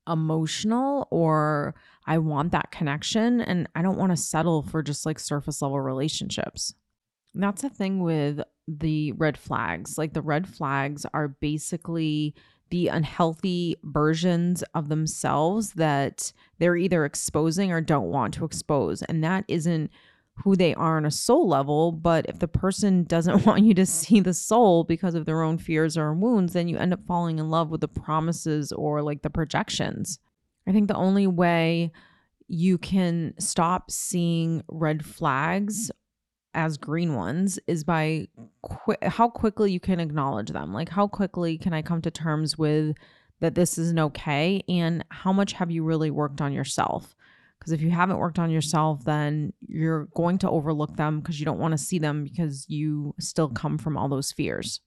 emotional 0.08 1.08
or 1.10 1.74
I 2.06 2.18
want 2.18 2.52
that 2.52 2.70
connection 2.70 3.40
and 3.40 3.68
I 3.74 3.82
don't 3.82 3.98
want 3.98 4.12
to 4.12 4.16
settle 4.16 4.62
for 4.62 4.82
just 4.82 5.06
like 5.06 5.18
surface 5.18 5.62
level 5.62 5.80
relationships. 5.80 6.74
And 7.32 7.42
that's 7.42 7.62
the 7.62 7.70
thing 7.70 8.00
with 8.00 8.40
the 8.68 9.12
red 9.12 9.36
flags. 9.36 9.98
Like 9.98 10.12
the 10.12 10.22
red 10.22 10.48
flags 10.48 11.04
are 11.12 11.28
basically 11.28 12.34
the 12.70 12.88
unhealthy 12.88 13.76
versions 13.84 14.64
of 14.74 14.88
themselves 14.88 15.74
that 15.74 16.32
they're 16.58 16.76
either 16.76 17.04
exposing 17.04 17.72
or 17.72 17.80
don't 17.80 18.10
want 18.10 18.34
to 18.34 18.44
expose. 18.44 19.02
And 19.02 19.22
that 19.22 19.44
isn't 19.48 19.90
who 20.42 20.56
they 20.56 20.74
are 20.74 20.96
on 20.96 21.04
a 21.04 21.10
soul 21.10 21.48
level. 21.48 21.92
But 21.92 22.26
if 22.28 22.38
the 22.38 22.48
person 22.48 23.04
doesn't 23.04 23.46
want 23.46 23.64
you 23.64 23.74
to 23.74 23.86
see 23.86 24.20
the 24.20 24.34
soul 24.34 24.84
because 24.84 25.14
of 25.14 25.26
their 25.26 25.42
own 25.42 25.58
fears 25.58 25.96
or 25.96 26.12
wounds, 26.12 26.52
then 26.52 26.68
you 26.68 26.76
end 26.76 26.92
up 26.92 27.06
falling 27.06 27.38
in 27.38 27.50
love 27.50 27.70
with 27.70 27.80
the 27.80 27.88
promises 27.88 28.72
or 28.72 29.02
like 29.02 29.22
the 29.22 29.30
projections. 29.30 30.18
I 30.66 30.72
think 30.72 30.88
the 30.88 30.96
only 30.96 31.26
way 31.26 31.92
you 32.48 32.78
can 32.78 33.34
stop 33.38 33.90
seeing 33.90 34.62
red 34.68 35.04
flags 35.04 35.90
as 36.54 36.76
green 36.76 37.14
ones 37.14 37.58
is 37.66 37.84
by 37.84 38.28
how 39.02 39.28
quickly 39.28 39.72
you 39.72 39.80
can 39.80 40.00
acknowledge 40.00 40.50
them. 40.50 40.72
Like, 40.72 40.88
how 40.88 41.08
quickly 41.08 41.58
can 41.58 41.72
I 41.72 41.82
come 41.82 42.00
to 42.02 42.10
terms 42.10 42.56
with 42.56 42.96
that 43.40 43.54
this 43.54 43.76
isn't 43.76 43.98
okay? 43.98 44.62
And 44.68 45.04
how 45.10 45.32
much 45.32 45.52
have 45.54 45.70
you 45.70 45.82
really 45.82 46.10
worked 46.10 46.40
on 46.40 46.52
yourself? 46.52 47.16
Because 47.64 47.72
if 47.72 47.80
you 47.80 47.88
haven't 47.88 48.18
worked 48.18 48.38
on 48.38 48.50
yourself, 48.50 49.06
then 49.06 49.54
you're 49.66 50.04
going 50.14 50.36
to 50.36 50.50
overlook 50.50 50.96
them 50.96 51.20
because 51.20 51.40
you 51.40 51.46
don't 51.46 51.58
want 51.58 51.72
to 51.72 51.78
see 51.78 51.98
them 51.98 52.22
because 52.22 52.66
you 52.68 53.14
still 53.18 53.48
come 53.48 53.78
from 53.78 53.96
all 53.96 54.06
those 54.06 54.32
fears. 54.32 54.82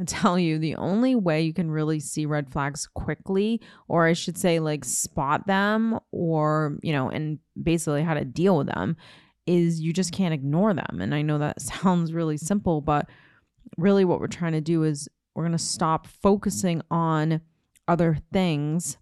I 0.00 0.04
tell 0.04 0.38
you, 0.38 0.58
the 0.58 0.76
only 0.76 1.14
way 1.14 1.42
you 1.42 1.52
can 1.52 1.70
really 1.70 2.00
see 2.00 2.24
red 2.24 2.50
flags 2.50 2.88
quickly, 2.94 3.60
or 3.88 4.06
I 4.06 4.14
should 4.14 4.38
say, 4.38 4.58
like 4.58 4.86
spot 4.86 5.46
them, 5.46 6.00
or, 6.12 6.78
you 6.82 6.94
know, 6.94 7.10
and 7.10 7.38
basically 7.62 8.02
how 8.02 8.14
to 8.14 8.24
deal 8.24 8.56
with 8.56 8.68
them, 8.68 8.96
is 9.46 9.82
you 9.82 9.92
just 9.92 10.14
can't 10.14 10.32
ignore 10.32 10.72
them. 10.72 11.00
And 11.02 11.14
I 11.14 11.20
know 11.20 11.36
that 11.36 11.60
sounds 11.60 12.14
really 12.14 12.38
simple, 12.38 12.80
but 12.80 13.06
really 13.76 14.06
what 14.06 14.18
we're 14.18 14.28
trying 14.28 14.52
to 14.52 14.62
do 14.62 14.82
is 14.82 15.10
we're 15.34 15.44
going 15.44 15.52
to 15.52 15.58
stop 15.58 16.06
focusing 16.06 16.80
on 16.90 17.42
other 17.86 18.16
things, 18.32 18.96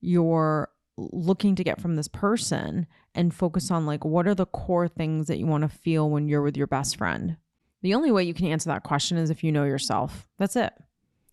your 0.00 0.71
looking 0.96 1.54
to 1.56 1.64
get 1.64 1.80
from 1.80 1.96
this 1.96 2.08
person 2.08 2.86
and 3.14 3.34
focus 3.34 3.70
on 3.70 3.86
like 3.86 4.04
what 4.04 4.26
are 4.26 4.34
the 4.34 4.46
core 4.46 4.88
things 4.88 5.26
that 5.26 5.38
you 5.38 5.46
want 5.46 5.62
to 5.62 5.68
feel 5.68 6.10
when 6.10 6.28
you're 6.28 6.42
with 6.42 6.56
your 6.56 6.66
best 6.66 6.96
friend. 6.96 7.36
The 7.82 7.94
only 7.94 8.12
way 8.12 8.24
you 8.24 8.34
can 8.34 8.46
answer 8.46 8.70
that 8.70 8.84
question 8.84 9.16
is 9.18 9.30
if 9.30 9.42
you 9.42 9.52
know 9.52 9.64
yourself. 9.64 10.26
That's 10.38 10.56
it. 10.56 10.72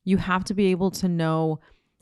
You 0.03 0.17
have 0.17 0.43
to 0.45 0.53
be 0.53 0.67
able 0.67 0.91
to 0.91 1.07
know 1.07 1.59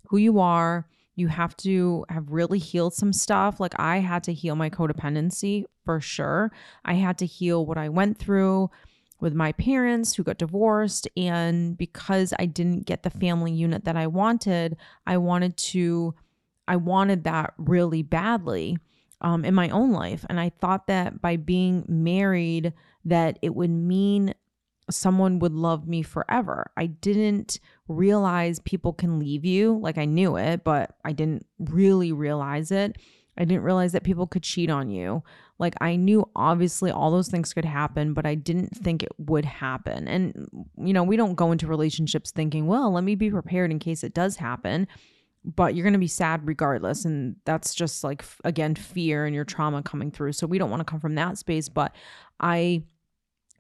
who 0.08 0.18
you 0.18 0.40
are. 0.40 0.88
You 1.16 1.28
have 1.28 1.58
to 1.58 2.06
have 2.10 2.32
really 2.32 2.60
healed 2.60 2.94
some 2.94 3.12
stuff. 3.12 3.60
Like 3.60 3.74
I 3.78 3.98
had 3.98 4.24
to 4.26 4.34
heal 4.34 4.56
my 4.56 4.70
codependency 4.70 5.66
for 5.84 6.00
sure. 6.00 6.52
I 6.86 6.94
had 6.94 7.18
to 7.18 7.26
heal 7.26 7.66
what 7.66 7.78
I 7.78 7.90
went 7.90 8.18
through 8.18 8.70
with 9.20 9.34
my 9.34 9.52
parents 9.54 10.14
who 10.14 10.24
got 10.24 10.38
divorced. 10.38 11.08
And 11.18 11.78
because 11.78 12.34
I 12.38 12.46
didn't 12.46 12.86
get 12.86 13.04
the 13.04 13.10
family 13.10 13.52
unit 13.52 13.84
that 13.86 13.98
I 13.98 14.08
wanted, 14.08 14.78
I 15.06 15.18
wanted 15.18 15.58
to 15.58 16.14
I 16.68 16.76
wanted 16.76 17.24
that 17.24 17.54
really 17.58 18.04
badly 18.04 18.78
um, 19.22 19.46
in 19.46 19.54
my 19.54 19.70
own 19.70 19.92
life. 19.92 20.26
And 20.30 20.40
I 20.40 20.50
thought 20.50 20.88
that 20.88 21.22
by 21.22 21.38
being 21.38 21.86
married, 21.88 22.74
that 23.06 23.40
it 23.42 23.56
would 23.56 23.70
mean 23.70 24.34
someone 24.90 25.40
would 25.40 25.54
love 25.54 25.88
me 25.88 26.02
forever. 26.02 26.72
I 26.78 26.88
didn't 26.88 27.60
realize 27.88 28.60
people 28.60 28.94
can 28.94 29.20
leave 29.20 29.44
you. 29.44 29.80
Like 29.82 29.98
I 29.98 30.06
knew 30.06 30.38
it, 30.38 30.64
but 30.64 30.96
I 31.04 31.12
didn't 31.12 31.46
really 31.60 32.12
realize 32.12 32.72
it. 32.72 32.98
I 33.38 33.46
didn't 33.46 33.64
realize 33.64 33.92
that 33.92 34.04
people 34.04 34.26
could 34.28 34.44
cheat 34.44 34.70
on 34.70 34.90
you. 34.90 35.24
Like 35.60 35.76
I 35.82 35.96
knew 35.96 36.28
obviously 36.36 36.90
all 36.90 37.12
those 37.12 37.28
things 37.28 37.54
could 37.54 37.66
happen, 37.66 38.14
but 38.14 38.26
I 38.26 38.36
didn't 38.36 38.76
think 38.76 39.04
it 39.04 39.12
would 39.18 39.46
happen. 39.46 40.08
And 40.08 40.48
you 40.78 40.94
know, 40.94 41.04
we 41.04 41.18
don't 41.18 41.36
go 41.36 41.52
into 41.52 41.68
relationships 41.68 42.32
thinking, 42.32 42.66
well, 42.68 42.92
let 42.92 43.04
me 43.04 43.16
be 43.16 43.30
prepared 43.30 43.72
in 43.72 43.80
case 43.80 44.04
it 44.04 44.14
does 44.14 44.38
happen 44.38 44.88
but 45.56 45.76
you're 45.76 45.84
going 45.84 45.94
to 45.94 46.00
be 46.00 46.08
sad 46.08 46.46
regardless 46.46 47.06
and 47.06 47.36
that's 47.46 47.74
just 47.74 48.04
like 48.04 48.24
again 48.44 48.76
fear 48.76 49.26
and 49.26 49.34
your 49.34 49.46
trauma 49.46 49.82
coming 49.82 50.12
through 50.12 50.34
so 50.34 50.46
we 50.46 50.58
don't 50.58 50.70
want 50.70 50.82
to 50.82 50.86
come 50.86 51.00
from 51.00 51.16
that 51.16 51.38
space 51.38 51.70
but 51.70 51.96
i 52.40 52.84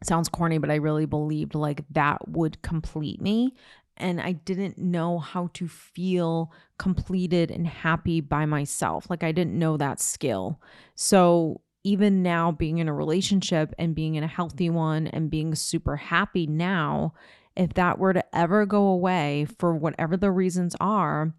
sounds 0.03 0.29
corny 0.29 0.57
but 0.57 0.69
i 0.69 0.75
really 0.75 1.05
believed 1.05 1.55
like 1.55 1.83
that 1.89 2.27
would 2.27 2.61
complete 2.61 3.21
me 3.21 3.53
and 3.97 4.21
I 4.21 4.33
didn't 4.33 4.77
know 4.77 5.19
how 5.19 5.49
to 5.55 5.67
feel 5.67 6.51
completed 6.77 7.51
and 7.51 7.67
happy 7.67 8.21
by 8.21 8.45
myself. 8.45 9.09
Like 9.09 9.23
I 9.23 9.31
didn't 9.31 9.57
know 9.57 9.75
that 9.77 9.99
skill. 9.99 10.61
So 10.95 11.61
even 11.83 12.21
now 12.21 12.51
being 12.51 12.77
in 12.77 12.87
a 12.87 12.93
relationship 12.93 13.73
and 13.79 13.95
being 13.95 14.15
in 14.15 14.23
a 14.23 14.27
healthy 14.27 14.69
one 14.69 15.07
and 15.07 15.31
being 15.31 15.55
super 15.55 15.95
happy 15.95 16.45
now, 16.45 17.13
if 17.55 17.73
that 17.73 17.97
were 17.97 18.13
to 18.13 18.35
ever 18.35 18.65
go 18.65 18.85
away 18.87 19.47
for 19.57 19.75
whatever 19.75 20.15
the 20.15 20.31
reasons 20.31 20.75
are, 20.79 21.33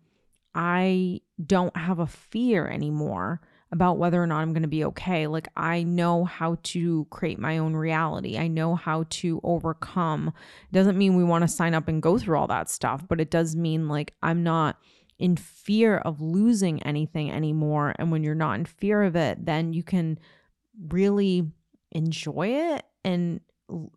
I 0.54 1.20
don't 1.44 1.76
have 1.76 1.98
a 1.98 2.06
fear 2.06 2.68
anymore 2.68 3.40
about 3.70 3.98
whether 3.98 4.22
or 4.22 4.26
not 4.26 4.40
I'm 4.40 4.52
going 4.52 4.62
to 4.62 4.68
be 4.68 4.84
okay. 4.86 5.26
Like, 5.26 5.48
I 5.56 5.82
know 5.82 6.24
how 6.24 6.56
to 6.62 7.06
create 7.10 7.38
my 7.38 7.58
own 7.58 7.74
reality. 7.76 8.38
I 8.38 8.48
know 8.48 8.74
how 8.74 9.04
to 9.10 9.40
overcome. 9.44 10.32
It 10.70 10.74
doesn't 10.74 10.96
mean 10.96 11.16
we 11.16 11.24
want 11.24 11.42
to 11.42 11.48
sign 11.48 11.74
up 11.74 11.86
and 11.86 12.02
go 12.02 12.18
through 12.18 12.38
all 12.38 12.46
that 12.46 12.70
stuff, 12.70 13.06
but 13.06 13.20
it 13.20 13.30
does 13.30 13.54
mean 13.54 13.88
like 13.88 14.14
I'm 14.22 14.42
not 14.42 14.78
in 15.18 15.36
fear 15.36 15.98
of 15.98 16.20
losing 16.20 16.82
anything 16.82 17.30
anymore. 17.30 17.94
And 17.98 18.10
when 18.10 18.22
you're 18.22 18.34
not 18.34 18.58
in 18.58 18.64
fear 18.64 19.02
of 19.02 19.16
it, 19.16 19.44
then 19.44 19.72
you 19.72 19.82
can 19.82 20.18
really 20.88 21.50
enjoy 21.90 22.48
it 22.48 22.84
and 23.04 23.40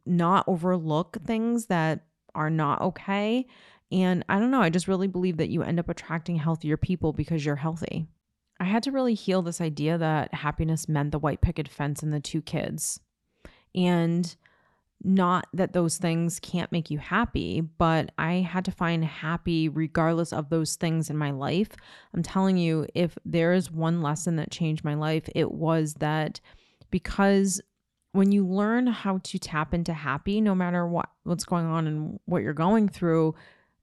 not 0.06 0.48
overlook 0.48 1.18
things 1.26 1.68
that 1.68 2.06
are 2.36 2.50
not 2.50 2.82
okay. 2.82 3.48
And 3.92 4.24
I 4.30 4.40
don't 4.40 4.52
know, 4.52 4.62
I 4.62 4.70
just 4.70 4.88
really 4.88 5.08
believe 5.08 5.38
that 5.38 5.50
you 5.50 5.64
end 5.64 5.80
up 5.80 5.90
attracting 5.90 6.38
healthier 6.38 6.78
people 6.78 7.12
because 7.12 7.46
you're 7.46 7.58
healthy. 7.58 8.08
I 8.60 8.66
had 8.66 8.84
to 8.84 8.92
really 8.92 9.16
heal 9.16 9.42
this 9.42 9.60
idea 9.60 9.98
that 9.98 10.34
happiness 10.34 10.88
meant 10.88 11.12
the 11.12 11.20
white 11.20 11.42
picket 11.42 11.68
fence 11.68 12.04
and 12.04 12.14
the 12.14 12.20
two 12.20 12.42
kids. 12.42 13.00
And 13.74 14.34
not 15.04 15.48
that 15.54 15.74
those 15.74 15.98
things 15.98 16.40
can't 16.40 16.72
make 16.72 16.92
you 16.92 17.00
happy, 17.00 17.62
but 17.62 18.12
I 18.18 18.34
had 18.34 18.64
to 18.66 18.72
find 18.72 19.04
happy 19.04 19.68
regardless 19.68 20.32
of 20.32 20.50
those 20.50 20.76
things 20.76 21.10
in 21.10 21.18
my 21.18 21.32
life. 21.32 21.70
I'm 22.14 22.22
telling 22.22 22.58
you, 22.58 22.86
if 22.94 23.18
there 23.26 23.54
is 23.54 23.72
one 23.72 24.02
lesson 24.02 24.36
that 24.36 24.52
changed 24.52 24.84
my 24.84 24.94
life, 24.94 25.28
it 25.34 25.52
was 25.52 25.96
that 25.96 26.40
because 26.92 27.62
when 28.12 28.32
you 28.32 28.46
learn 28.46 28.88
how 28.88 29.20
to 29.24 29.40
tap 29.40 29.74
into 29.74 29.94
happy, 29.94 30.40
no 30.40 30.54
matter 30.54 30.86
what 30.86 31.10
what's 31.24 31.46
going 31.46 31.66
on 31.66 31.88
and 31.88 32.20
what 32.26 32.44
you're 32.44 32.54
going 32.54 32.90
through, 32.90 33.34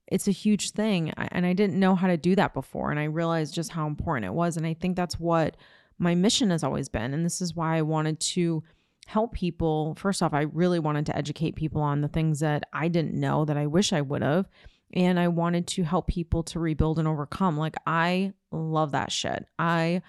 it's 0.09 0.27
a 0.27 0.31
huge 0.31 0.71
thing. 0.71 1.11
And 1.11 1.45
I 1.45 1.53
didn't 1.53 1.79
know 1.79 1.95
how 1.95 2.07
to 2.07 2.17
do 2.17 2.35
that 2.35 2.53
before. 2.53 2.91
And 2.91 2.99
I 2.99 3.05
realized 3.05 3.53
just 3.53 3.71
how 3.71 3.87
important 3.87 4.25
it 4.25 4.33
was. 4.33 4.57
And 4.57 4.65
I 4.65 4.73
think 4.73 4.95
that's 4.95 5.19
what 5.19 5.55
my 5.99 6.15
mission 6.15 6.49
has 6.49 6.63
always 6.63 6.89
been. 6.89 7.13
And 7.13 7.25
this 7.25 7.41
is 7.41 7.55
why 7.55 7.77
I 7.77 7.83
wanted 7.83 8.19
to 8.21 8.63
help 9.05 9.33
people. 9.33 9.95
First 9.95 10.23
off, 10.23 10.33
I 10.33 10.41
really 10.41 10.79
wanted 10.79 11.05
to 11.07 11.15
educate 11.15 11.55
people 11.55 11.81
on 11.81 12.01
the 12.01 12.07
things 12.07 12.39
that 12.39 12.63
I 12.73 12.87
didn't 12.87 13.13
know 13.13 13.45
that 13.45 13.57
I 13.57 13.67
wish 13.67 13.93
I 13.93 14.01
would 14.01 14.21
have. 14.21 14.49
And 14.93 15.19
I 15.19 15.27
wanted 15.27 15.67
to 15.67 15.83
help 15.83 16.07
people 16.07 16.41
to 16.43 16.59
rebuild 16.59 16.97
and 16.97 17.07
overcome. 17.07 17.57
Like, 17.57 17.75
I 17.85 18.33
love 18.51 18.91
that 18.93 19.11
shit. 19.11 19.45
I 19.59 20.01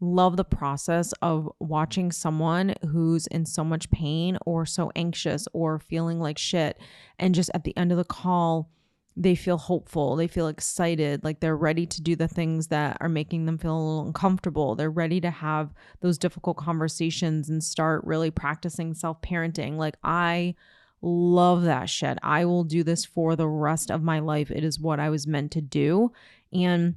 love 0.00 0.36
the 0.36 0.44
process 0.44 1.12
of 1.22 1.50
watching 1.58 2.12
someone 2.12 2.74
who's 2.90 3.26
in 3.28 3.46
so 3.46 3.64
much 3.64 3.90
pain 3.90 4.38
or 4.44 4.66
so 4.66 4.92
anxious 4.94 5.48
or 5.54 5.78
feeling 5.78 6.20
like 6.20 6.38
shit. 6.38 6.78
And 7.18 7.34
just 7.34 7.50
at 7.54 7.64
the 7.64 7.76
end 7.76 7.90
of 7.90 7.98
the 7.98 8.04
call, 8.04 8.70
they 9.20 9.34
feel 9.34 9.58
hopeful, 9.58 10.14
they 10.14 10.28
feel 10.28 10.46
excited, 10.46 11.24
like 11.24 11.40
they're 11.40 11.56
ready 11.56 11.84
to 11.84 12.00
do 12.00 12.14
the 12.14 12.28
things 12.28 12.68
that 12.68 12.96
are 13.00 13.08
making 13.08 13.46
them 13.46 13.58
feel 13.58 13.76
a 13.76 13.76
little 13.76 14.06
uncomfortable. 14.06 14.76
They're 14.76 14.90
ready 14.90 15.20
to 15.20 15.30
have 15.30 15.74
those 16.00 16.18
difficult 16.18 16.56
conversations 16.56 17.48
and 17.48 17.62
start 17.62 18.04
really 18.04 18.30
practicing 18.30 18.94
self 18.94 19.20
parenting. 19.20 19.76
Like, 19.76 19.96
I 20.04 20.54
love 21.02 21.64
that 21.64 21.90
shit. 21.90 22.16
I 22.22 22.44
will 22.44 22.62
do 22.62 22.84
this 22.84 23.04
for 23.04 23.34
the 23.34 23.48
rest 23.48 23.90
of 23.90 24.04
my 24.04 24.20
life. 24.20 24.52
It 24.52 24.62
is 24.62 24.78
what 24.78 25.00
I 25.00 25.10
was 25.10 25.26
meant 25.26 25.50
to 25.52 25.60
do. 25.60 26.12
And 26.52 26.94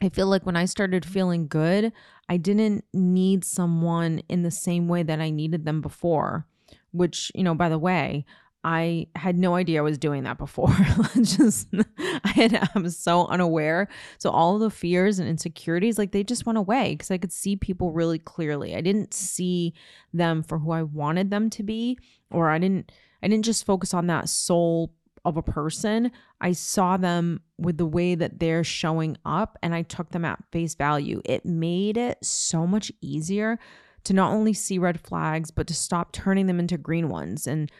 I 0.00 0.08
feel 0.08 0.26
like 0.26 0.44
when 0.44 0.56
I 0.56 0.64
started 0.64 1.04
feeling 1.04 1.46
good, 1.46 1.92
I 2.28 2.38
didn't 2.38 2.84
need 2.92 3.44
someone 3.44 4.20
in 4.28 4.42
the 4.42 4.50
same 4.50 4.88
way 4.88 5.04
that 5.04 5.20
I 5.20 5.30
needed 5.30 5.64
them 5.64 5.80
before, 5.80 6.44
which, 6.90 7.30
you 7.36 7.44
know, 7.44 7.54
by 7.54 7.68
the 7.68 7.78
way, 7.78 8.26
I 8.64 9.08
had 9.16 9.38
no 9.38 9.56
idea 9.56 9.80
I 9.80 9.82
was 9.82 9.98
doing 9.98 10.22
that 10.22 10.38
before. 10.38 10.74
just 11.22 11.68
I 11.98 12.28
had 12.28 12.70
I 12.74 12.78
was 12.78 12.96
so 12.96 13.26
unaware. 13.26 13.88
So 14.18 14.30
all 14.30 14.58
the 14.58 14.70
fears 14.70 15.18
and 15.18 15.28
insecurities 15.28 15.98
like 15.98 16.12
they 16.12 16.22
just 16.22 16.46
went 16.46 16.58
away 16.58 16.94
because 16.94 17.10
I 17.10 17.18
could 17.18 17.32
see 17.32 17.56
people 17.56 17.90
really 17.92 18.18
clearly. 18.18 18.76
I 18.76 18.80
didn't 18.80 19.14
see 19.14 19.74
them 20.12 20.42
for 20.42 20.58
who 20.58 20.70
I 20.70 20.82
wanted 20.82 21.30
them 21.30 21.50
to 21.50 21.62
be 21.62 21.98
or 22.30 22.50
I 22.50 22.58
didn't 22.58 22.92
I 23.22 23.28
didn't 23.28 23.44
just 23.44 23.66
focus 23.66 23.94
on 23.94 24.06
that 24.08 24.28
soul 24.28 24.94
of 25.24 25.36
a 25.36 25.42
person. 25.42 26.10
I 26.40 26.52
saw 26.52 26.96
them 26.96 27.40
with 27.58 27.78
the 27.78 27.86
way 27.86 28.14
that 28.14 28.40
they're 28.40 28.64
showing 28.64 29.16
up 29.24 29.56
and 29.62 29.74
I 29.74 29.82
took 29.82 30.10
them 30.10 30.24
at 30.24 30.42
face 30.50 30.74
value. 30.74 31.20
It 31.24 31.44
made 31.44 31.96
it 31.96 32.18
so 32.24 32.66
much 32.66 32.92
easier 33.00 33.58
to 34.04 34.12
not 34.12 34.32
only 34.32 34.52
see 34.52 34.78
red 34.78 35.00
flags 35.00 35.50
but 35.50 35.66
to 35.68 35.74
stop 35.74 36.12
turning 36.12 36.46
them 36.46 36.60
into 36.60 36.76
green 36.76 37.08
ones 37.08 37.46
and 37.46 37.70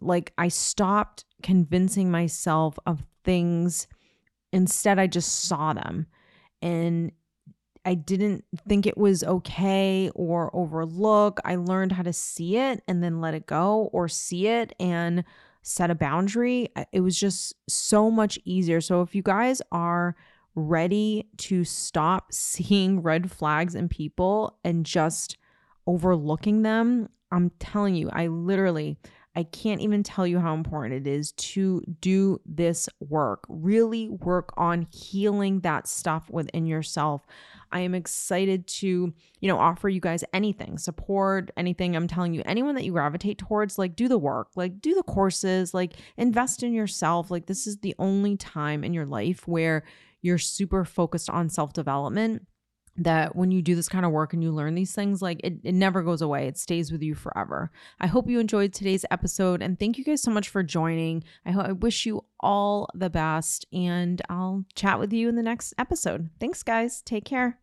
like 0.00 0.32
I 0.38 0.48
stopped 0.48 1.24
convincing 1.42 2.10
myself 2.10 2.78
of 2.86 3.04
things. 3.24 3.86
Instead, 4.52 4.98
I 4.98 5.06
just 5.06 5.44
saw 5.44 5.72
them. 5.72 6.06
And 6.60 7.12
I 7.84 7.94
didn't 7.94 8.44
think 8.68 8.86
it 8.86 8.96
was 8.96 9.24
okay 9.24 10.10
or 10.14 10.54
overlook. 10.54 11.40
I 11.44 11.56
learned 11.56 11.92
how 11.92 12.02
to 12.02 12.12
see 12.12 12.56
it 12.56 12.82
and 12.86 13.02
then 13.02 13.20
let 13.20 13.34
it 13.34 13.46
go 13.46 13.90
or 13.92 14.08
see 14.08 14.46
it 14.46 14.72
and 14.78 15.24
set 15.62 15.90
a 15.90 15.94
boundary. 15.94 16.68
It 16.92 17.00
was 17.00 17.18
just 17.18 17.54
so 17.68 18.10
much 18.10 18.38
easier. 18.44 18.80
So 18.80 19.02
if 19.02 19.14
you 19.14 19.22
guys 19.22 19.60
are 19.72 20.14
ready 20.54 21.28
to 21.38 21.64
stop 21.64 22.32
seeing 22.32 23.02
red 23.02 23.30
flags 23.30 23.74
in 23.74 23.88
people 23.88 24.58
and 24.64 24.86
just 24.86 25.36
overlooking 25.86 26.62
them, 26.62 27.08
I'm 27.32 27.50
telling 27.58 27.94
you, 27.94 28.10
I 28.12 28.26
literally 28.28 28.98
I 29.34 29.44
can't 29.44 29.80
even 29.80 30.02
tell 30.02 30.26
you 30.26 30.38
how 30.38 30.52
important 30.52 31.06
it 31.06 31.10
is 31.10 31.32
to 31.32 31.82
do 32.00 32.38
this 32.44 32.88
work. 33.00 33.44
Really 33.48 34.10
work 34.10 34.52
on 34.58 34.86
healing 34.92 35.60
that 35.60 35.88
stuff 35.88 36.28
within 36.30 36.66
yourself. 36.66 37.24
I 37.70 37.80
am 37.80 37.94
excited 37.94 38.66
to, 38.66 39.14
you 39.40 39.48
know, 39.48 39.58
offer 39.58 39.88
you 39.88 40.00
guys 40.00 40.22
anything, 40.34 40.76
support, 40.76 41.50
anything. 41.56 41.96
I'm 41.96 42.08
telling 42.08 42.34
you, 42.34 42.42
anyone 42.44 42.74
that 42.74 42.84
you 42.84 42.92
gravitate 42.92 43.38
towards, 43.38 43.78
like 43.78 43.96
do 43.96 44.06
the 44.06 44.18
work, 44.18 44.48
like 44.54 44.82
do 44.82 44.94
the 44.94 45.02
courses, 45.02 45.72
like 45.72 45.94
invest 46.18 46.62
in 46.62 46.74
yourself. 46.74 47.30
Like 47.30 47.46
this 47.46 47.66
is 47.66 47.78
the 47.78 47.94
only 47.98 48.36
time 48.36 48.84
in 48.84 48.92
your 48.92 49.06
life 49.06 49.48
where 49.48 49.84
you're 50.20 50.36
super 50.38 50.84
focused 50.84 51.30
on 51.30 51.48
self-development 51.48 52.46
that 52.96 53.34
when 53.34 53.50
you 53.50 53.62
do 53.62 53.74
this 53.74 53.88
kind 53.88 54.04
of 54.04 54.12
work 54.12 54.32
and 54.32 54.42
you 54.42 54.50
learn 54.50 54.74
these 54.74 54.94
things, 54.94 55.22
like 55.22 55.40
it, 55.42 55.54
it 55.64 55.74
never 55.74 56.02
goes 56.02 56.22
away. 56.22 56.46
It 56.46 56.58
stays 56.58 56.92
with 56.92 57.02
you 57.02 57.14
forever. 57.14 57.70
I 58.00 58.06
hope 58.06 58.28
you 58.28 58.38
enjoyed 58.38 58.72
today's 58.72 59.04
episode 59.10 59.62
and 59.62 59.78
thank 59.78 59.98
you 59.98 60.04
guys 60.04 60.22
so 60.22 60.30
much 60.30 60.48
for 60.48 60.62
joining. 60.62 61.24
I, 61.46 61.52
ho- 61.52 61.62
I 61.68 61.72
wish 61.72 62.06
you 62.06 62.24
all 62.40 62.88
the 62.94 63.10
best 63.10 63.66
and 63.72 64.20
I'll 64.28 64.64
chat 64.74 64.98
with 64.98 65.12
you 65.12 65.28
in 65.28 65.36
the 65.36 65.42
next 65.42 65.74
episode. 65.78 66.30
Thanks, 66.38 66.62
guys. 66.62 67.02
Take 67.02 67.24
care. 67.24 67.61